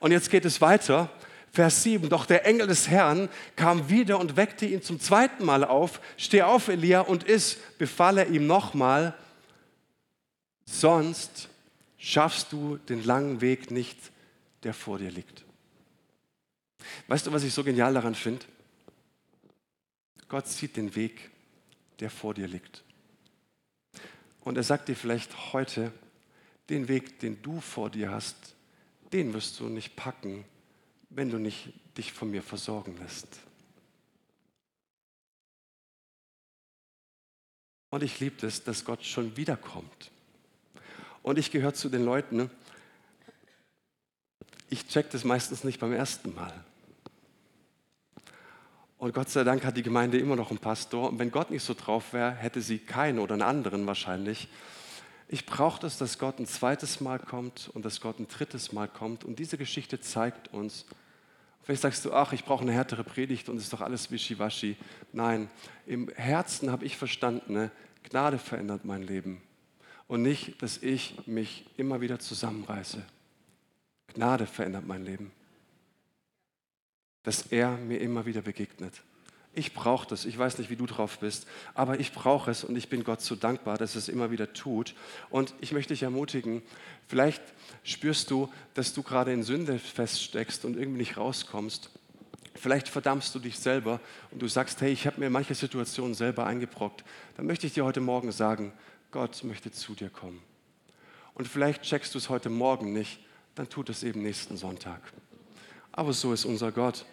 Und 0.00 0.10
jetzt 0.10 0.28
geht 0.28 0.44
es 0.44 0.60
weiter. 0.60 1.08
Vers 1.56 1.84
7. 1.84 2.10
Doch 2.10 2.26
der 2.26 2.44
Engel 2.44 2.66
des 2.66 2.88
Herrn 2.88 3.30
kam 3.56 3.88
wieder 3.88 4.20
und 4.20 4.36
weckte 4.36 4.66
ihn 4.66 4.82
zum 4.82 5.00
zweiten 5.00 5.42
Mal 5.42 5.64
auf. 5.64 6.02
Steh 6.18 6.42
auf, 6.42 6.68
Elia, 6.68 7.00
und 7.00 7.24
iss, 7.24 7.56
befahl 7.78 8.18
er 8.18 8.28
ihm 8.28 8.46
nochmal. 8.46 9.16
Sonst 10.66 11.48
schaffst 11.96 12.52
du 12.52 12.76
den 12.76 13.02
langen 13.04 13.40
Weg 13.40 13.70
nicht, 13.70 13.96
der 14.64 14.74
vor 14.74 14.98
dir 14.98 15.10
liegt. 15.10 15.46
Weißt 17.08 17.26
du, 17.26 17.32
was 17.32 17.42
ich 17.42 17.54
so 17.54 17.64
genial 17.64 17.94
daran 17.94 18.14
finde? 18.14 18.44
Gott 20.28 20.48
sieht 20.48 20.76
den 20.76 20.94
Weg, 20.94 21.30
der 22.00 22.10
vor 22.10 22.34
dir 22.34 22.48
liegt. 22.48 22.84
Und 24.42 24.58
er 24.58 24.62
sagt 24.62 24.88
dir 24.88 24.94
vielleicht 24.94 25.54
heute, 25.54 25.90
den 26.68 26.86
Weg, 26.88 27.18
den 27.20 27.40
du 27.40 27.62
vor 27.62 27.88
dir 27.88 28.10
hast, 28.10 28.36
den 29.14 29.32
wirst 29.32 29.58
du 29.58 29.70
nicht 29.70 29.96
packen, 29.96 30.44
wenn 31.10 31.30
du 31.30 31.38
nicht 31.38 31.72
dich 31.96 32.12
von 32.12 32.30
mir 32.30 32.42
versorgen 32.42 32.96
lässt. 32.98 33.28
Und 37.90 38.02
ich 38.02 38.20
liebe 38.20 38.46
es, 38.46 38.64
dass 38.64 38.84
Gott 38.84 39.04
schon 39.04 39.36
wiederkommt. 39.36 40.10
Und 41.22 41.38
ich 41.38 41.50
gehöre 41.50 41.74
zu 41.74 41.88
den 41.88 42.04
Leuten, 42.04 42.50
ich 44.68 44.86
check 44.88 45.10
das 45.10 45.24
meistens 45.24 45.64
nicht 45.64 45.80
beim 45.80 45.92
ersten 45.92 46.34
Mal. 46.34 46.52
Und 48.98 49.14
Gott 49.14 49.28
sei 49.28 49.44
Dank 49.44 49.64
hat 49.64 49.76
die 49.76 49.82
Gemeinde 49.82 50.18
immer 50.18 50.36
noch 50.36 50.50
einen 50.50 50.58
Pastor. 50.58 51.10
Und 51.10 51.18
wenn 51.18 51.30
Gott 51.30 51.50
nicht 51.50 51.62
so 51.62 51.74
drauf 51.74 52.12
wäre, 52.12 52.32
hätte 52.32 52.60
sie 52.60 52.78
keinen 52.78 53.18
oder 53.18 53.34
einen 53.34 53.42
anderen 53.42 53.86
wahrscheinlich. 53.86 54.48
Ich 55.28 55.44
brauche 55.44 55.80
das, 55.80 55.98
dass 55.98 56.18
Gott 56.18 56.38
ein 56.38 56.46
zweites 56.46 57.00
Mal 57.00 57.18
kommt 57.18 57.70
und 57.74 57.84
dass 57.84 58.00
Gott 58.00 58.20
ein 58.20 58.28
drittes 58.28 58.72
Mal 58.72 58.86
kommt. 58.86 59.24
Und 59.24 59.38
diese 59.38 59.58
Geschichte 59.58 60.00
zeigt 60.00 60.52
uns, 60.52 60.86
vielleicht 61.62 61.82
sagst 61.82 62.04
du, 62.04 62.12
ach, 62.12 62.32
ich 62.32 62.44
brauche 62.44 62.62
eine 62.62 62.72
härtere 62.72 63.02
Predigt 63.02 63.48
und 63.48 63.56
es 63.56 63.64
ist 63.64 63.72
doch 63.72 63.80
alles 63.80 64.10
wischiwaschi. 64.10 64.76
Nein, 65.12 65.50
im 65.86 66.08
Herzen 66.10 66.70
habe 66.70 66.84
ich 66.84 66.96
verstanden, 66.96 67.52
ne? 67.52 67.70
Gnade 68.04 68.38
verändert 68.38 68.84
mein 68.84 69.02
Leben. 69.02 69.42
Und 70.06 70.22
nicht, 70.22 70.62
dass 70.62 70.78
ich 70.78 71.26
mich 71.26 71.66
immer 71.76 72.00
wieder 72.00 72.20
zusammenreiße. 72.20 73.02
Gnade 74.14 74.46
verändert 74.46 74.86
mein 74.86 75.04
Leben. 75.04 75.32
Dass 77.24 77.42
er 77.46 77.76
mir 77.76 78.00
immer 78.00 78.24
wieder 78.26 78.42
begegnet. 78.42 79.02
Ich 79.58 79.72
brauche 79.72 80.06
das. 80.06 80.26
Ich 80.26 80.36
weiß 80.36 80.58
nicht, 80.58 80.68
wie 80.68 80.76
du 80.76 80.84
drauf 80.84 81.18
bist, 81.18 81.46
aber 81.72 81.98
ich 81.98 82.12
brauche 82.12 82.50
es 82.50 82.62
und 82.62 82.76
ich 82.76 82.90
bin 82.90 83.04
Gott 83.04 83.22
so 83.22 83.34
dankbar, 83.34 83.78
dass 83.78 83.94
es 83.94 84.10
immer 84.10 84.30
wieder 84.30 84.52
tut. 84.52 84.94
Und 85.30 85.54
ich 85.62 85.72
möchte 85.72 85.94
dich 85.94 86.02
ermutigen, 86.02 86.60
vielleicht 87.08 87.42
spürst 87.82 88.30
du, 88.30 88.52
dass 88.74 88.92
du 88.92 89.02
gerade 89.02 89.32
in 89.32 89.42
Sünde 89.42 89.78
feststeckst 89.78 90.66
und 90.66 90.76
irgendwie 90.76 90.98
nicht 90.98 91.16
rauskommst. 91.16 91.88
Vielleicht 92.54 92.86
verdammst 92.86 93.34
du 93.34 93.38
dich 93.38 93.58
selber 93.58 93.98
und 94.30 94.42
du 94.42 94.46
sagst, 94.46 94.82
hey, 94.82 94.92
ich 94.92 95.06
habe 95.06 95.20
mir 95.20 95.30
manche 95.30 95.54
Situationen 95.54 96.12
selber 96.12 96.44
eingebrockt. 96.44 97.02
Dann 97.38 97.46
möchte 97.46 97.66
ich 97.66 97.72
dir 97.72 97.86
heute 97.86 98.02
Morgen 98.02 98.32
sagen, 98.32 98.74
Gott 99.10 99.42
möchte 99.42 99.72
zu 99.72 99.94
dir 99.94 100.10
kommen. 100.10 100.42
Und 101.32 101.48
vielleicht 101.48 101.80
checkst 101.80 102.12
du 102.12 102.18
es 102.18 102.28
heute 102.28 102.50
Morgen 102.50 102.92
nicht, 102.92 103.20
dann 103.54 103.70
tut 103.70 103.88
es 103.88 104.02
eben 104.02 104.20
nächsten 104.20 104.58
Sonntag. 104.58 105.00
Aber 105.92 106.12
so 106.12 106.34
ist 106.34 106.44
unser 106.44 106.72
Gott. 106.72 107.06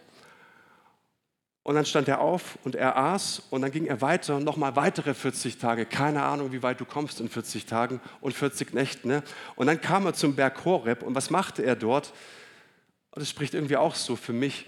Und 1.63 1.75
dann 1.75 1.85
stand 1.85 2.09
er 2.09 2.19
auf 2.19 2.57
und 2.65 2.75
er 2.75 2.97
aß 2.97 3.43
und 3.49 3.61
dann 3.61 3.71
ging 3.71 3.85
er 3.85 4.01
weiter, 4.01 4.41
nochmal 4.41 4.75
weitere 4.75 5.13
40 5.13 5.57
Tage. 5.57 5.85
Keine 5.85 6.21
Ahnung, 6.23 6.51
wie 6.51 6.61
weit 6.61 6.81
du 6.81 6.85
kommst 6.85 7.21
in 7.21 7.29
40 7.29 7.65
Tagen 7.65 8.01
und 8.19 8.35
40 8.35 8.73
Nächten. 8.73 9.07
Ne? 9.07 9.23
Und 9.55 9.67
dann 9.67 9.79
kam 9.79 10.05
er 10.05 10.13
zum 10.13 10.35
Berg 10.35 10.65
Horeb 10.65 11.03
und 11.03 11.15
was 11.15 11.29
machte 11.29 11.63
er 11.63 11.77
dort? 11.77 12.11
Und 13.11 13.21
das 13.21 13.29
spricht 13.29 13.53
irgendwie 13.53 13.77
auch 13.77 13.95
so 13.95 14.17
für 14.17 14.33
mich. 14.33 14.65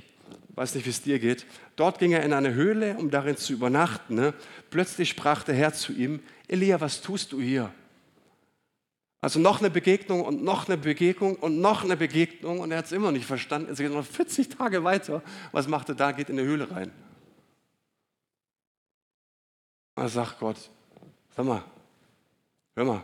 Ich 0.49 0.55
weiß 0.55 0.75
nicht, 0.75 0.85
wie 0.85 0.91
es 0.91 1.01
dir 1.01 1.19
geht. 1.19 1.45
Dort 1.75 1.99
ging 1.99 2.13
er 2.13 2.23
in 2.23 2.31
eine 2.31 2.53
Höhle, 2.53 2.95
um 2.97 3.11
darin 3.11 3.35
zu 3.35 3.51
übernachten. 3.51 4.15
Ne? 4.15 4.33
Plötzlich 4.69 5.09
sprach 5.09 5.43
der 5.43 5.55
Herr 5.55 5.73
zu 5.73 5.91
ihm, 5.91 6.21
Elia, 6.47 6.79
was 6.79 7.01
tust 7.01 7.33
du 7.33 7.41
hier? 7.41 7.73
Also 9.25 9.39
noch 9.39 9.57
eine 9.57 9.71
Begegnung 9.71 10.23
und 10.23 10.43
noch 10.43 10.67
eine 10.67 10.77
Begegnung 10.77 11.35
und 11.37 11.59
noch 11.59 11.83
eine 11.83 11.97
Begegnung 11.97 12.59
und 12.59 12.69
er 12.69 12.77
hat 12.77 12.85
es 12.85 12.91
immer 12.91 13.11
nicht 13.11 13.25
verstanden. 13.25 13.71
Es 13.71 13.79
geht 13.79 13.91
noch 13.91 14.05
40 14.05 14.49
Tage 14.49 14.83
weiter. 14.83 15.23
Was 15.51 15.67
macht 15.67 15.89
er 15.89 15.95
da? 15.95 16.11
Geht 16.11 16.29
in 16.29 16.37
eine 16.37 16.47
Höhle 16.47 16.69
rein. 16.69 16.91
Da 19.95 20.07
sagt 20.07 20.37
Gott, 20.37 20.69
sag 21.35 21.43
mal, 21.43 21.63
hör 22.75 22.85
mal, 22.85 23.03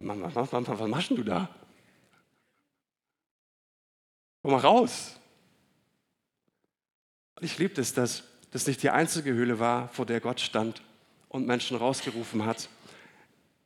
was, 0.00 0.36
was, 0.36 0.52
was, 0.52 0.68
was 0.68 0.88
machst 0.90 1.10
du 1.12 1.22
da? 1.22 1.48
Komm 4.42 4.52
mal 4.52 4.60
raus. 4.60 5.18
Ich 7.40 7.56
liebe 7.56 7.80
es, 7.80 7.94
dass 7.94 8.22
das 8.50 8.66
nicht 8.66 8.82
die 8.82 8.90
einzige 8.90 9.32
Höhle 9.32 9.58
war, 9.58 9.88
vor 9.88 10.04
der 10.04 10.20
Gott 10.20 10.40
stand 10.40 10.82
und 11.30 11.46
Menschen 11.46 11.78
rausgerufen 11.78 12.44
hat, 12.44 12.68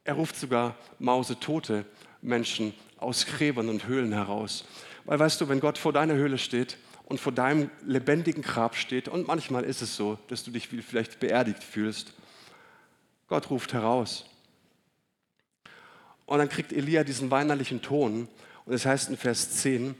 er 0.05 0.15
ruft 0.15 0.37
sogar 0.37 0.77
mausetote 0.99 1.85
Menschen 2.21 2.75
aus 2.99 3.27
Gräbern 3.27 3.69
und 3.69 3.87
Höhlen 3.87 4.13
heraus. 4.13 4.65
Weil 5.05 5.19
weißt 5.19 5.41
du, 5.41 5.49
wenn 5.49 5.61
Gott 5.61 5.79
vor 5.79 5.93
deiner 5.93 6.15
Höhle 6.15 6.39
steht 6.39 6.77
und 7.05 7.21
vor 7.21 7.33
deinem 7.33 7.71
lebendigen 7.85 8.43
Grab 8.43 8.77
steht, 8.77 9.09
und 9.09 9.27
manchmal 9.27 9.65
ist 9.65 9.83
es 9.83 9.97
so, 9.97 10.19
dass 10.29 10.45
du 10.45 10.51
dich 10.51 10.69
vielleicht 10.69 11.21
beerdigt 11.21 11.63
fühlst, 11.63 12.15
Gott 13.29 13.51
ruft 13.51 13.73
heraus. 13.73 14.27
Und 16.27 16.39
dann 16.39 16.49
kriegt 16.49 16.73
Elia 16.73 17.05
diesen 17.05 17.31
weinerlichen 17.31 17.83
Ton, 17.83 18.29
und 18.65 18.73
es 18.73 18.87
heißt 18.87 19.11
in 19.11 19.17
Vers 19.17 19.57
10, 19.57 19.97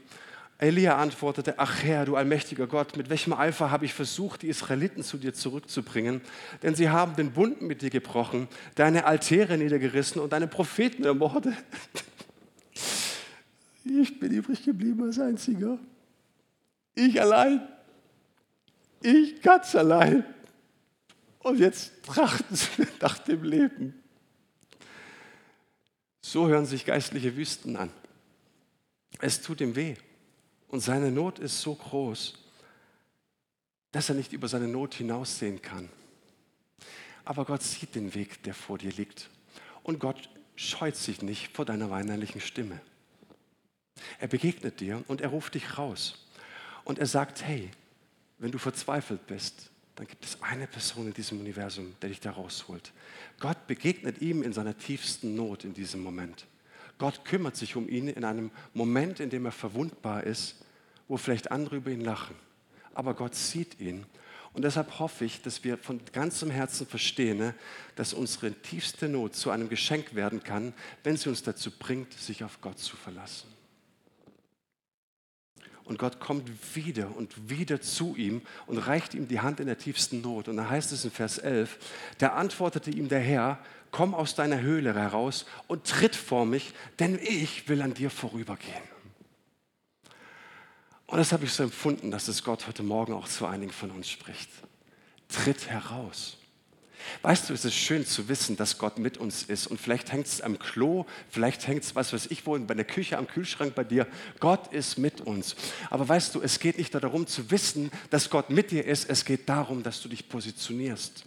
Elia 0.63 0.97
antwortete, 0.97 1.55
ach 1.59 1.83
Herr, 1.83 2.05
du 2.05 2.15
allmächtiger 2.15 2.67
Gott, 2.67 2.95
mit 2.95 3.09
welchem 3.09 3.33
Eifer 3.33 3.69
habe 3.69 3.83
ich 3.83 3.93
versucht, 3.93 4.43
die 4.43 4.47
Israeliten 4.47 5.03
zu 5.03 5.17
dir 5.17 5.33
zurückzubringen? 5.33 6.21
Denn 6.61 6.73
sie 6.73 6.89
haben 6.89 7.17
den 7.17 7.33
Bund 7.33 7.61
mit 7.61 7.81
dir 7.81 7.89
gebrochen, 7.89 8.47
deine 8.75 9.03
Altäre 9.03 9.57
niedergerissen 9.57 10.21
und 10.21 10.31
deine 10.31 10.47
Propheten 10.47 11.03
ermordet. 11.03 11.53
Ich 13.85 14.17
bin 14.17 14.31
übrig 14.31 14.63
geblieben 14.63 15.03
als 15.03 15.19
Einziger. 15.19 15.77
Ich 16.95 17.19
allein. 17.19 17.67
Ich 19.01 19.41
ganz 19.41 19.75
allein. 19.75 20.23
Und 21.39 21.59
jetzt 21.59 21.91
trachten 22.01 22.55
sie 22.55 22.87
nach 23.01 23.17
dem 23.17 23.43
Leben. 23.43 24.01
So 26.21 26.47
hören 26.47 26.65
sich 26.65 26.85
geistliche 26.85 27.35
Wüsten 27.35 27.75
an. 27.75 27.89
Es 29.19 29.41
tut 29.41 29.59
ihm 29.59 29.75
weh. 29.75 29.97
Und 30.73 30.79
seine 30.79 31.11
Not 31.11 31.37
ist 31.37 31.61
so 31.61 31.75
groß, 31.75 32.33
dass 33.91 34.09
er 34.09 34.15
nicht 34.15 34.33
über 34.33 34.47
seine 34.47 34.67
Not 34.67 34.95
hinaussehen 34.95 35.61
kann. 35.61 35.87
Aber 37.25 37.45
Gott 37.45 37.61
sieht 37.61 37.93
den 37.93 38.15
Weg, 38.15 38.41
der 38.41 38.55
vor 38.55 38.79
dir 38.79 38.91
liegt. 38.91 39.29
Und 39.83 39.99
Gott 39.99 40.29
scheut 40.55 40.95
sich 40.95 41.21
nicht 41.21 41.55
vor 41.55 41.65
deiner 41.65 41.91
weinerlichen 41.91 42.41
Stimme. 42.41 42.81
Er 44.19 44.27
begegnet 44.27 44.79
dir 44.79 45.03
und 45.07 45.21
er 45.21 45.29
ruft 45.29 45.53
dich 45.53 45.77
raus. 45.77 46.25
Und 46.85 46.97
er 46.97 47.05
sagt, 47.05 47.43
hey, 47.43 47.69
wenn 48.39 48.49
du 48.49 48.57
verzweifelt 48.57 49.27
bist, 49.27 49.69
dann 49.93 50.07
gibt 50.07 50.25
es 50.25 50.41
eine 50.41 50.65
Person 50.65 51.05
in 51.05 51.13
diesem 51.13 51.39
Universum, 51.39 51.95
der 52.01 52.09
dich 52.09 52.19
da 52.19 52.31
rausholt. 52.31 52.93
Gott 53.39 53.67
begegnet 53.67 54.23
ihm 54.23 54.41
in 54.41 54.53
seiner 54.53 54.75
tiefsten 54.75 55.35
Not 55.35 55.65
in 55.65 55.75
diesem 55.75 56.01
Moment. 56.01 56.47
Gott 56.97 57.25
kümmert 57.25 57.57
sich 57.57 57.75
um 57.75 57.87
ihn 57.87 58.07
in 58.07 58.23
einem 58.23 58.49
Moment, 58.73 59.19
in 59.19 59.29
dem 59.29 59.45
er 59.45 59.51
verwundbar 59.51 60.23
ist, 60.23 60.62
wo 61.07 61.17
vielleicht 61.17 61.51
andere 61.51 61.77
über 61.77 61.91
ihn 61.91 62.01
lachen. 62.01 62.35
Aber 62.93 63.13
Gott 63.13 63.35
sieht 63.35 63.79
ihn. 63.79 64.05
Und 64.53 64.63
deshalb 64.63 64.99
hoffe 64.99 65.25
ich, 65.25 65.41
dass 65.41 65.63
wir 65.63 65.77
von 65.77 65.99
ganzem 66.11 66.51
Herzen 66.51 66.85
verstehen, 66.85 67.39
ne, 67.39 67.55
dass 67.95 68.13
unsere 68.13 68.53
tiefste 68.53 69.09
Not 69.09 69.35
zu 69.35 69.49
einem 69.49 69.67
Geschenk 69.67 70.13
werden 70.13 70.43
kann, 70.43 70.73
wenn 71.03 71.17
sie 71.17 71.29
uns 71.29 71.41
dazu 71.41 71.71
bringt, 71.71 72.13
sich 72.13 72.43
auf 72.43 72.61
Gott 72.61 72.77
zu 72.77 72.95
verlassen. 72.95 73.47
Und 75.85 75.99
Gott 75.99 76.19
kommt 76.19 76.49
wieder 76.75 77.15
und 77.15 77.49
wieder 77.49 77.81
zu 77.81 78.15
ihm 78.15 78.41
und 78.67 78.77
reicht 78.77 79.15
ihm 79.15 79.27
die 79.27 79.41
Hand 79.41 79.59
in 79.59 79.65
der 79.65 79.77
tiefsten 79.77 80.21
Not. 80.21 80.47
Und 80.47 80.57
da 80.57 80.69
heißt 80.69 80.91
es 80.93 81.03
in 81.03 81.11
Vers 81.11 81.39
11, 81.39 81.77
da 82.19 82.29
antwortete 82.29 82.89
ihm 82.89 83.09
der 83.09 83.19
Herr, 83.19 83.59
komm 83.91 84.13
aus 84.13 84.35
deiner 84.35 84.61
Höhle 84.61 84.93
heraus 84.93 85.45
und 85.67 85.85
tritt 85.85 86.15
vor 86.15 86.45
mich, 86.45 86.73
denn 86.99 87.19
ich 87.21 87.67
will 87.67 87.81
an 87.81 87.93
dir 87.93 88.09
vorübergehen. 88.09 88.93
Und 91.13 91.19
das 91.19 91.31
habe 91.31 91.45
ich 91.45 91.53
so 91.53 91.61
empfunden, 91.61 92.09
dass 92.09 92.27
es 92.27 92.43
Gott 92.43 92.65
heute 92.65 92.81
Morgen 92.81 93.13
auch 93.13 93.27
zu 93.27 93.45
einigen 93.45 93.71
von 93.71 93.91
uns 93.91 94.09
spricht. 94.09 94.49
Tritt 95.29 95.67
heraus. 95.67 96.37
Weißt 97.21 97.47
du, 97.47 97.53
es 97.53 97.65
ist 97.65 97.75
schön 97.75 98.03
zu 98.03 98.29
wissen, 98.29 98.55
dass 98.55 98.79
Gott 98.79 98.97
mit 98.97 99.19
uns 99.19 99.43
ist. 99.43 99.67
Und 99.67 99.79
vielleicht 99.79 100.11
hängt 100.11 100.25
es 100.25 100.41
am 100.41 100.57
Klo, 100.57 101.05
vielleicht 101.29 101.67
hängt 101.67 101.83
es, 101.83 101.93
was 101.93 102.13
weiß 102.13 102.31
ich, 102.31 102.47
wo, 102.47 102.57
bei 102.57 102.73
der 102.73 102.85
Küche, 102.85 103.19
am 103.19 103.27
Kühlschrank 103.27 103.75
bei 103.75 103.83
dir. 103.83 104.07
Gott 104.39 104.73
ist 104.73 104.97
mit 104.97 105.21
uns. 105.21 105.55
Aber 105.91 106.09
weißt 106.09 106.33
du, 106.33 106.41
es 106.41 106.57
geht 106.57 106.79
nicht 106.79 106.95
darum 106.95 107.27
zu 107.27 107.51
wissen, 107.51 107.91
dass 108.09 108.31
Gott 108.31 108.49
mit 108.49 108.71
dir 108.71 108.83
ist. 108.83 109.07
Es 109.07 109.23
geht 109.23 109.47
darum, 109.47 109.83
dass 109.83 110.01
du 110.01 110.09
dich 110.09 110.27
positionierst. 110.27 111.25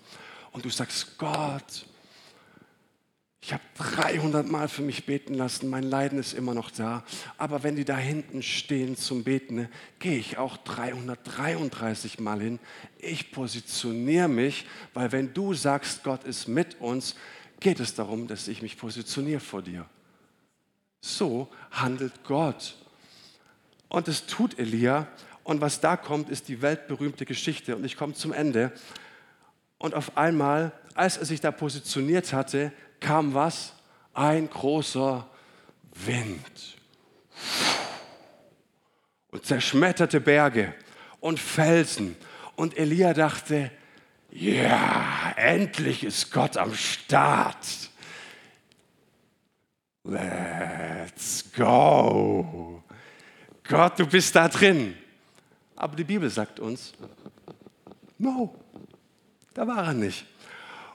Und 0.51 0.65
du 0.65 0.69
sagst, 0.69 1.17
Gott, 1.17 1.87
ich 3.41 3.53
habe 3.53 3.63
300 3.79 4.49
Mal 4.49 4.69
für 4.69 4.83
mich 4.83 5.07
beten 5.07 5.35
lassen, 5.35 5.69
mein 5.69 5.85
Leiden 5.85 6.19
ist 6.19 6.33
immer 6.33 6.55
noch 6.55 6.71
da. 6.71 7.05
Aber 7.39 7.63
wenn 7.63 7.77
die 7.77 7.85
da 7.85 7.97
hinten 7.97 8.43
stehen 8.43 8.97
zum 8.97 9.25
Beten, 9.25 9.69
gehe 9.99 10.19
ich 10.19 10.39
auch 10.39 10.57
333 10.57 12.19
Mal 12.19 12.41
hin. 12.41 12.59
Ich 12.99 13.31
positioniere 13.31 14.29
mich, 14.29 14.67
weil 14.95 15.13
wenn 15.13 15.33
du 15.33 15.55
sagst, 15.55 16.03
Gott 16.03 16.25
ist 16.25 16.49
mit 16.49 16.81
uns, 16.81 17.15
geht 17.61 17.79
es 17.79 17.95
darum, 17.95 18.27
dass 18.27 18.49
ich 18.49 18.63
mich 18.63 18.77
positioniere 18.79 19.41
vor 19.41 19.63
dir. 19.63 19.87
So 21.01 21.49
handelt 21.71 22.25
Gott. 22.25 22.77
Und 23.89 24.09
es 24.09 24.27
tut 24.27 24.59
Elia. 24.59 25.07
Und 25.45 25.61
was 25.61 25.81
da 25.81 25.97
kommt, 25.97 26.29
ist 26.29 26.49
die 26.49 26.63
weltberühmte 26.63 27.25
Geschichte. 27.25 27.77
Und 27.77 27.85
ich 27.85 27.97
komme 27.97 28.15
zum 28.15 28.33
Ende. 28.33 28.73
Und 29.79 29.95
auf 29.95 30.17
einmal, 30.17 30.73
als 30.95 31.17
er 31.17 31.27
sich 31.27 31.41
da 31.41 31.53
positioniert 31.53 32.33
hatte, 32.33 32.73
kam 33.01 33.35
was? 33.35 33.73
Ein 34.15 34.49
großer 34.49 35.27
Wind. 35.95 36.77
Und 39.31 39.45
zerschmetterte 39.45 40.21
Berge 40.21 40.75
und 41.21 41.39
Felsen. 41.39 42.17
Und 42.55 42.79
Elia 42.79 43.13
dachte, 43.13 43.71
ja, 44.31 45.35
endlich 45.37 46.05
ist 46.05 46.31
Gott 46.31 46.57
am 46.57 46.75
Start. 46.75 47.67
Let's 50.05 51.45
go. 51.53 52.83
Gott, 53.69 53.99
du 53.99 54.07
bist 54.07 54.35
da 54.37 54.49
drin. 54.49 54.95
Aber 55.75 55.97
die 55.97 56.05
Bibel 56.05 56.31
sagt 56.31 56.61
uns, 56.61 56.93
no, 58.19 58.55
da 59.53 59.67
war 59.67 59.87
er 59.87 59.95
nicht. 59.95 60.25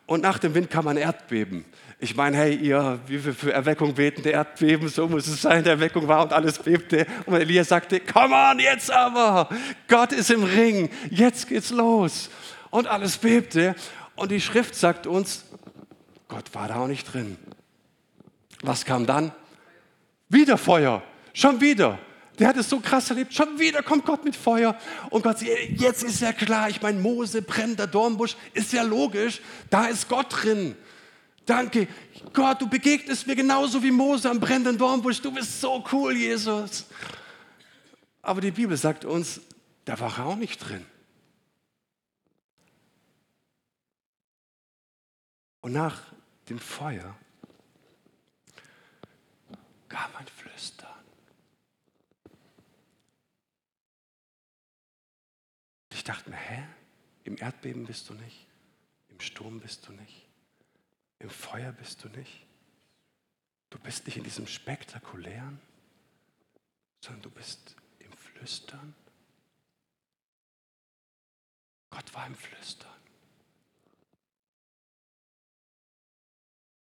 Und 0.05 0.21
nach 0.21 0.39
dem 0.39 0.53
Wind 0.53 0.69
kam 0.69 0.87
ein 0.87 0.97
Erdbeben. 0.97 1.65
Ich 1.99 2.15
meine, 2.15 2.35
hey, 2.35 2.55
ihr, 2.55 2.99
wie 3.05 3.23
wir 3.23 3.33
für 3.33 3.53
Erweckung 3.53 3.93
beten, 3.93 4.23
der 4.23 4.33
Erdbeben, 4.33 4.89
so 4.89 5.07
muss 5.07 5.27
es 5.27 5.41
sein, 5.41 5.63
der 5.63 5.73
Erweckung 5.73 6.07
war 6.07 6.23
und 6.23 6.33
alles 6.33 6.57
bebte. 6.57 7.05
Und 7.27 7.35
Elia 7.35 7.63
sagte, 7.63 7.99
come 7.99 8.35
on, 8.35 8.59
jetzt 8.59 8.89
aber, 8.89 9.47
Gott 9.87 10.11
ist 10.11 10.31
im 10.31 10.43
Ring, 10.43 10.89
jetzt 11.11 11.47
geht's 11.47 11.69
los. 11.69 12.29
Und 12.71 12.87
alles 12.87 13.17
bebte. 13.17 13.75
Und 14.15 14.31
die 14.31 14.41
Schrift 14.41 14.75
sagt 14.75 15.05
uns, 15.05 15.45
Gott 16.27 16.53
war 16.53 16.67
da 16.67 16.77
auch 16.77 16.87
nicht 16.87 17.13
drin. 17.13 17.37
Was 18.63 18.85
kam 18.85 19.05
dann? 19.05 19.31
Wieder 20.27 20.57
Feuer, 20.57 21.03
schon 21.33 21.61
wieder. 21.61 21.99
Der 22.39 22.47
hat 22.47 22.57
es 22.57 22.69
so 22.69 22.79
krass 22.79 23.09
erlebt. 23.09 23.33
Schon 23.33 23.59
wieder 23.59 23.83
kommt 23.83 24.05
Gott 24.05 24.23
mit 24.23 24.35
Feuer. 24.35 24.77
Und 25.09 25.23
Gott 25.23 25.39
sagt, 25.39 25.51
jetzt 25.77 26.03
ist 26.03 26.21
ja 26.21 26.33
klar, 26.33 26.69
ich 26.69 26.81
meine, 26.81 26.99
Mose, 26.99 27.41
brennender 27.41 27.87
Dornbusch, 27.87 28.35
ist 28.53 28.73
ja 28.73 28.83
logisch, 28.83 29.41
da 29.69 29.87
ist 29.87 30.07
Gott 30.09 30.27
drin. 30.29 30.75
Danke, 31.45 31.87
Gott, 32.33 32.61
du 32.61 32.69
begegnest 32.69 33.27
mir 33.27 33.35
genauso 33.35 33.83
wie 33.83 33.91
Mose 33.91 34.29
am 34.29 34.39
brennenden 34.39 34.77
Dornbusch. 34.77 35.21
Du 35.21 35.31
bist 35.31 35.59
so 35.59 35.83
cool, 35.91 36.15
Jesus. 36.15 36.85
Aber 38.21 38.41
die 38.41 38.51
Bibel 38.51 38.77
sagt 38.77 39.05
uns, 39.05 39.41
da 39.85 39.99
war 39.99 40.17
er 40.17 40.25
auch 40.27 40.35
nicht 40.35 40.57
drin. 40.59 40.85
Und 45.61 45.73
nach 45.73 46.01
dem 46.49 46.59
Feuer 46.59 47.15
kam 49.89 50.15
ein 50.15 50.27
Flüstern. 50.27 50.89
Ich 56.01 56.05
dachte 56.05 56.31
mir, 56.31 56.35
hä? 56.35 56.67
Im 57.25 57.37
Erdbeben 57.37 57.85
bist 57.85 58.09
du 58.09 58.15
nicht, 58.15 58.47
im 59.09 59.19
Sturm 59.19 59.59
bist 59.59 59.87
du 59.87 59.91
nicht. 59.91 60.27
Im 61.19 61.29
Feuer 61.29 61.71
bist 61.73 62.03
du 62.03 62.09
nicht. 62.09 62.47
Du 63.69 63.77
bist 63.77 64.07
nicht 64.07 64.17
in 64.17 64.23
diesem 64.23 64.47
spektakulären, 64.47 65.61
sondern 67.01 67.21
du 67.21 67.29
bist 67.29 67.75
im 67.99 68.11
Flüstern. 68.13 68.95
Gott 71.91 72.11
war 72.15 72.25
im 72.25 72.35
Flüstern. 72.35 72.99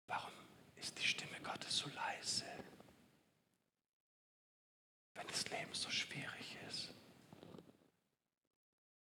Warum 0.07 0.33
ist 0.77 0.97
die 0.97 1.09
Stimme 1.09 1.41
Gottes 1.43 1.77
so 1.77 1.89
leise, 1.89 2.45
wenn 5.15 5.27
das 5.27 5.51
Leben 5.51 5.75
so 5.75 5.91
schwierig 5.91 6.38
ist? 6.38 6.38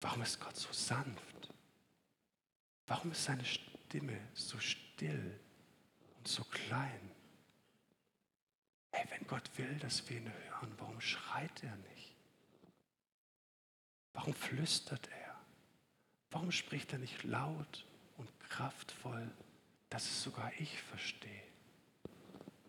Warum 0.01 0.23
ist 0.23 0.41
Gott 0.41 0.57
so 0.57 0.73
sanft? 0.73 1.51
Warum 2.87 3.13
ist 3.13 3.25
seine 3.25 3.45
Stimme 3.45 4.19
so 4.35 4.59
still? 4.59 5.39
und 6.21 6.29
so 6.29 6.45
klein. 6.45 7.11
Hey, 8.93 9.07
wenn 9.11 9.27
Gott 9.27 9.51
will, 9.57 9.75
dass 9.79 10.09
wir 10.09 10.19
ihn 10.19 10.31
hören, 10.31 10.73
warum 10.77 11.01
schreit 11.01 11.63
er 11.63 11.75
nicht? 11.95 12.15
Warum 14.13 14.35
flüstert 14.35 15.09
er? 15.09 15.41
Warum 16.31 16.53
spricht 16.53 16.93
er 16.93 16.99
nicht 16.99 17.25
laut 17.25 17.87
und 18.19 18.29
kraftvoll, 18.41 19.31
dass 19.89 20.05
es 20.05 20.23
sogar 20.23 20.53
ich 20.59 20.83
verstehe? 20.83 21.43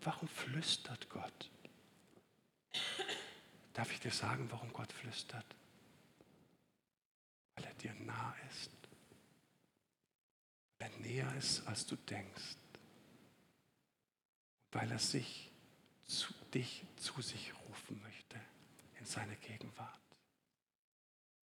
Warum 0.01 0.29
flüstert 0.29 1.09
Gott? 1.09 1.51
Darf 3.73 3.91
ich 3.91 3.99
dir 3.99 4.11
sagen, 4.11 4.49
warum 4.49 4.71
Gott 4.71 4.91
flüstert? 4.93 5.45
Weil 7.55 7.65
er 7.65 7.73
dir 7.75 7.93
nah 8.05 8.35
ist 8.49 8.71
er 10.81 10.89
näher 10.99 11.31
ist, 11.35 11.65
als 11.67 11.85
du 11.85 11.95
denkst. 11.95 12.57
Weil 14.71 14.91
er 14.91 14.99
sich 14.99 15.51
zu 16.05 16.33
dich 16.53 16.83
zu 16.97 17.21
sich 17.21 17.53
rufen 17.67 18.01
möchte 18.01 18.39
in 18.99 19.05
seine 19.05 19.35
Gegenwart. 19.37 19.99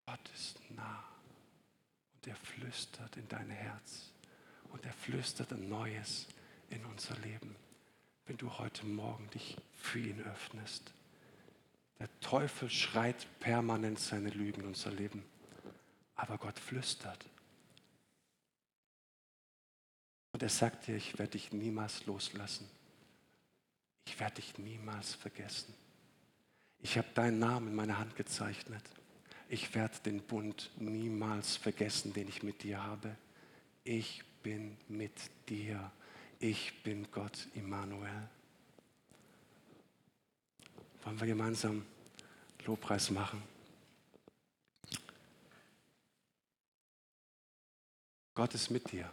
Gott 0.06 0.30
ist 0.34 0.58
nah 0.70 1.04
und 2.14 2.26
er 2.26 2.36
flüstert 2.36 3.16
in 3.16 3.28
dein 3.28 3.50
Herz 3.50 4.10
und 4.70 4.84
er 4.84 4.92
flüstert 4.92 5.52
ein 5.52 5.68
Neues 5.68 6.26
in 6.70 6.84
unser 6.84 7.16
Leben, 7.18 7.54
wenn 8.26 8.36
du 8.36 8.58
heute 8.58 8.84
Morgen 8.84 9.30
dich 9.30 9.56
für 9.74 10.00
ihn 10.00 10.20
öffnest. 10.22 10.92
Der 11.98 12.08
Teufel 12.20 12.68
schreit 12.68 13.26
permanent 13.40 14.00
seine 14.00 14.30
Lügen 14.30 14.62
in 14.62 14.68
unser 14.68 14.90
Leben, 14.90 15.24
aber 16.14 16.38
Gott 16.38 16.58
flüstert. 16.58 17.24
Und 20.32 20.42
er 20.42 20.48
sagt 20.48 20.86
dir, 20.86 20.96
ich 20.96 21.18
werde 21.18 21.32
dich 21.32 21.52
niemals 21.52 22.06
loslassen. 22.06 22.68
Ich 24.06 24.18
werde 24.18 24.36
dich 24.36 24.58
niemals 24.58 25.14
vergessen. 25.14 25.74
Ich 26.80 26.98
habe 26.98 27.08
deinen 27.14 27.38
Namen 27.38 27.68
in 27.68 27.74
meine 27.74 27.98
Hand 27.98 28.16
gezeichnet. 28.16 28.82
Ich 29.48 29.74
werde 29.74 29.98
den 30.00 30.22
Bund 30.22 30.70
niemals 30.78 31.56
vergessen, 31.56 32.12
den 32.12 32.28
ich 32.28 32.42
mit 32.42 32.62
dir 32.62 32.82
habe. 32.82 33.16
Ich 33.84 34.24
bin 34.42 34.76
mit 34.88 35.12
dir. 35.48 35.92
Ich 36.38 36.82
bin 36.82 37.06
Gott 37.12 37.46
Immanuel. 37.54 38.28
Wollen 41.04 41.20
wir 41.20 41.26
gemeinsam 41.26 41.84
Lobpreis 42.64 43.10
machen? 43.10 43.42
Gott 48.34 48.54
ist 48.54 48.70
mit 48.70 48.92
dir 48.92 49.10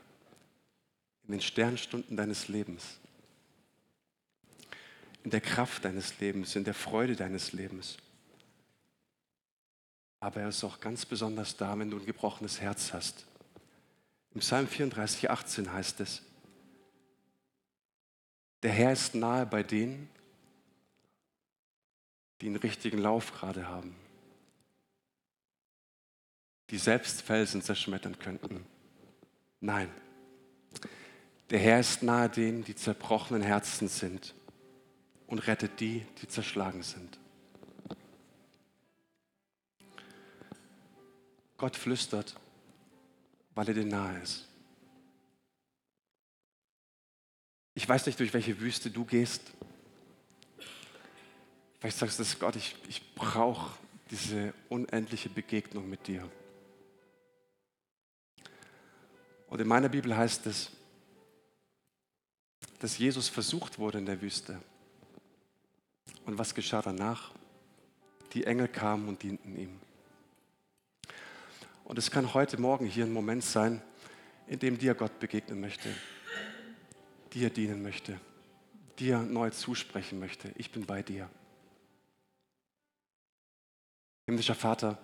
in 1.29 1.33
den 1.33 1.41
Sternstunden 1.41 2.17
deines 2.17 2.47
Lebens, 2.47 2.99
in 5.23 5.29
der 5.29 5.41
Kraft 5.41 5.85
deines 5.85 6.19
Lebens, 6.19 6.55
in 6.55 6.63
der 6.63 6.73
Freude 6.73 7.15
deines 7.15 7.53
Lebens. 7.53 7.97
Aber 10.21 10.41
er 10.41 10.49
ist 10.49 10.63
auch 10.63 10.79
ganz 10.79 11.05
besonders 11.05 11.55
da, 11.55 11.77
wenn 11.77 11.91
du 11.91 11.99
ein 11.99 12.05
gebrochenes 12.05 12.59
Herz 12.61 12.93
hast. 12.93 13.25
Im 14.33 14.41
Psalm 14.41 14.67
34, 14.67 15.29
18 15.29 15.71
heißt 15.71 15.99
es, 15.99 16.23
der 18.63 18.71
Herr 18.71 18.91
ist 18.91 19.15
nahe 19.15 19.45
bei 19.45 19.63
denen, 19.63 20.09
die 22.41 22.47
einen 22.47 22.57
richtigen 22.57 22.97
Lauf 22.97 23.33
gerade 23.33 23.67
haben, 23.67 23.95
die 26.69 26.77
selbst 26.77 27.21
Felsen 27.21 27.61
zerschmettern 27.61 28.17
könnten. 28.17 28.65
Nein, 29.61 29.89
der 31.49 31.59
Herr 31.59 31.79
ist 31.79 32.03
nahe 32.03 32.29
denen, 32.29 32.63
die 32.63 32.75
zerbrochenen 32.75 33.41
Herzen 33.41 33.87
sind 33.87 34.35
und 35.27 35.39
rettet 35.47 35.79
die, 35.79 36.05
die 36.21 36.27
zerschlagen 36.27 36.83
sind. 36.83 37.19
Gott 41.57 41.75
flüstert, 41.75 42.35
weil 43.53 43.67
er 43.67 43.73
dir 43.73 43.85
nahe 43.85 44.21
ist. 44.21 44.47
Ich 47.73 47.87
weiß 47.87 48.05
nicht, 48.05 48.19
durch 48.19 48.33
welche 48.33 48.59
Wüste 48.59 48.89
du 48.91 49.03
gehst. 49.03 49.51
Vielleicht 51.79 51.97
sagst 51.97 52.19
du, 52.19 52.23
Gott, 52.39 52.55
ich, 52.55 52.75
ich 52.87 53.15
brauche 53.15 53.77
diese 54.11 54.53
unendliche 54.69 55.29
Begegnung 55.29 55.89
mit 55.89 56.07
dir. 56.07 56.29
Und 59.49 59.59
in 59.59 59.67
meiner 59.67 59.89
Bibel 59.89 60.15
heißt 60.15 60.45
es, 60.45 60.71
dass 62.79 62.97
Jesus 62.97 63.27
versucht 63.27 63.79
wurde 63.79 63.97
in 63.97 64.05
der 64.05 64.21
Wüste. 64.21 64.59
Und 66.25 66.37
was 66.37 66.53
geschah 66.53 66.81
danach? 66.81 67.31
Die 68.33 68.45
Engel 68.45 68.67
kamen 68.67 69.07
und 69.07 69.23
dienten 69.23 69.57
ihm. 69.57 69.79
Und 71.83 71.97
es 71.97 72.11
kann 72.11 72.35
heute 72.35 72.59
Morgen 72.59 72.85
hier 72.85 73.05
ein 73.05 73.11
Moment 73.11 73.43
sein, 73.43 73.81
in 74.45 74.59
dem 74.59 74.77
dir 74.77 74.93
Gott 74.93 75.19
begegnen 75.19 75.59
möchte, 75.59 75.89
dir 77.33 77.49
dienen 77.49 77.81
möchte, 77.81 78.19
dir 78.99 79.19
neu 79.19 79.49
zusprechen 79.49 80.19
möchte. 80.19 80.51
Ich 80.55 80.71
bin 80.71 80.85
bei 80.85 81.01
dir. 81.01 81.27
Himmlischer 84.27 84.53
Vater, 84.53 84.99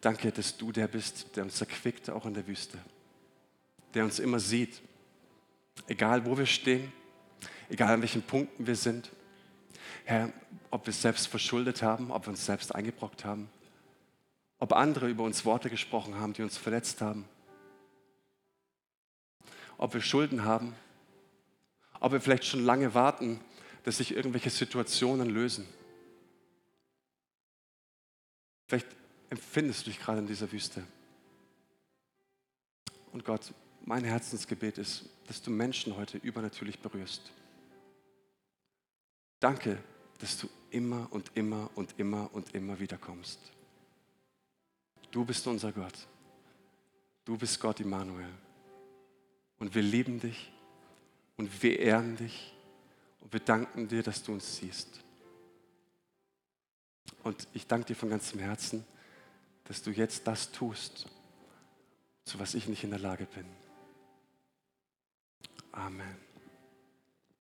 danke, 0.00 0.32
dass 0.32 0.56
du 0.56 0.72
der 0.72 0.88
bist, 0.88 1.36
der 1.36 1.44
uns 1.44 1.60
erquickt, 1.60 2.08
auch 2.08 2.24
in 2.24 2.32
der 2.32 2.46
Wüste, 2.46 2.78
der 3.94 4.04
uns 4.04 4.18
immer 4.18 4.40
sieht, 4.40 4.82
egal 5.86 6.26
wo 6.26 6.36
wir 6.36 6.46
stehen, 6.46 6.92
egal 7.68 7.94
an 7.94 8.00
welchen 8.00 8.22
Punkten 8.22 8.66
wir 8.66 8.76
sind. 8.76 9.10
Herr, 10.04 10.32
ob 10.70 10.86
wir 10.86 10.90
es 10.90 11.00
selbst 11.00 11.28
verschuldet 11.28 11.82
haben, 11.82 12.10
ob 12.10 12.26
wir 12.26 12.30
uns 12.30 12.44
selbst 12.44 12.74
eingebrockt 12.74 13.24
haben, 13.24 13.48
ob 14.58 14.72
andere 14.72 15.08
über 15.08 15.24
uns 15.24 15.44
Worte 15.44 15.70
gesprochen 15.70 16.16
haben, 16.16 16.32
die 16.32 16.42
uns 16.42 16.58
verletzt 16.58 17.00
haben, 17.00 17.24
ob 19.78 19.94
wir 19.94 20.00
Schulden 20.00 20.44
haben, 20.44 20.74
ob 22.00 22.12
wir 22.12 22.20
vielleicht 22.20 22.44
schon 22.44 22.64
lange 22.64 22.94
warten, 22.94 23.40
dass 23.84 23.98
sich 23.98 24.14
irgendwelche 24.14 24.50
Situationen 24.50 25.30
lösen. 25.30 25.66
Vielleicht 28.66 28.88
empfindest 29.30 29.86
du 29.86 29.90
dich 29.90 30.00
gerade 30.00 30.18
in 30.18 30.26
dieser 30.26 30.50
Wüste. 30.50 30.82
Und 33.12 33.24
Gott, 33.24 33.52
mein 33.86 34.04
Herzensgebet 34.04 34.78
ist, 34.78 35.04
dass 35.26 35.42
du 35.42 35.50
Menschen 35.50 35.96
heute 35.96 36.18
übernatürlich 36.18 36.78
berührst. 36.78 37.30
Danke, 39.40 39.78
dass 40.18 40.38
du 40.38 40.48
immer 40.70 41.08
und 41.10 41.30
immer 41.34 41.70
und 41.74 41.98
immer 41.98 42.30
und 42.32 42.54
immer 42.54 42.78
wieder 42.80 42.96
kommst. 42.96 43.38
Du 45.10 45.24
bist 45.24 45.46
unser 45.46 45.72
Gott. 45.72 46.08
Du 47.24 47.36
bist 47.36 47.60
Gott 47.60 47.80
Immanuel. 47.80 48.32
Und 49.58 49.74
wir 49.74 49.82
lieben 49.82 50.18
dich 50.18 50.50
und 51.36 51.62
wir 51.62 51.78
ehren 51.78 52.16
dich 52.16 52.54
und 53.20 53.32
wir 53.32 53.40
danken 53.40 53.88
dir, 53.88 54.02
dass 54.02 54.22
du 54.22 54.32
uns 54.32 54.56
siehst. 54.56 55.00
Und 57.22 57.46
ich 57.52 57.66
danke 57.66 57.86
dir 57.86 57.96
von 57.96 58.10
ganzem 58.10 58.40
Herzen, 58.40 58.84
dass 59.64 59.82
du 59.82 59.90
jetzt 59.90 60.26
das 60.26 60.52
tust, 60.52 61.06
zu 62.24 62.38
was 62.38 62.54
ich 62.54 62.66
nicht 62.66 62.84
in 62.84 62.90
der 62.90 62.98
Lage 62.98 63.26
bin. 63.26 63.63
Amen. 65.76 66.23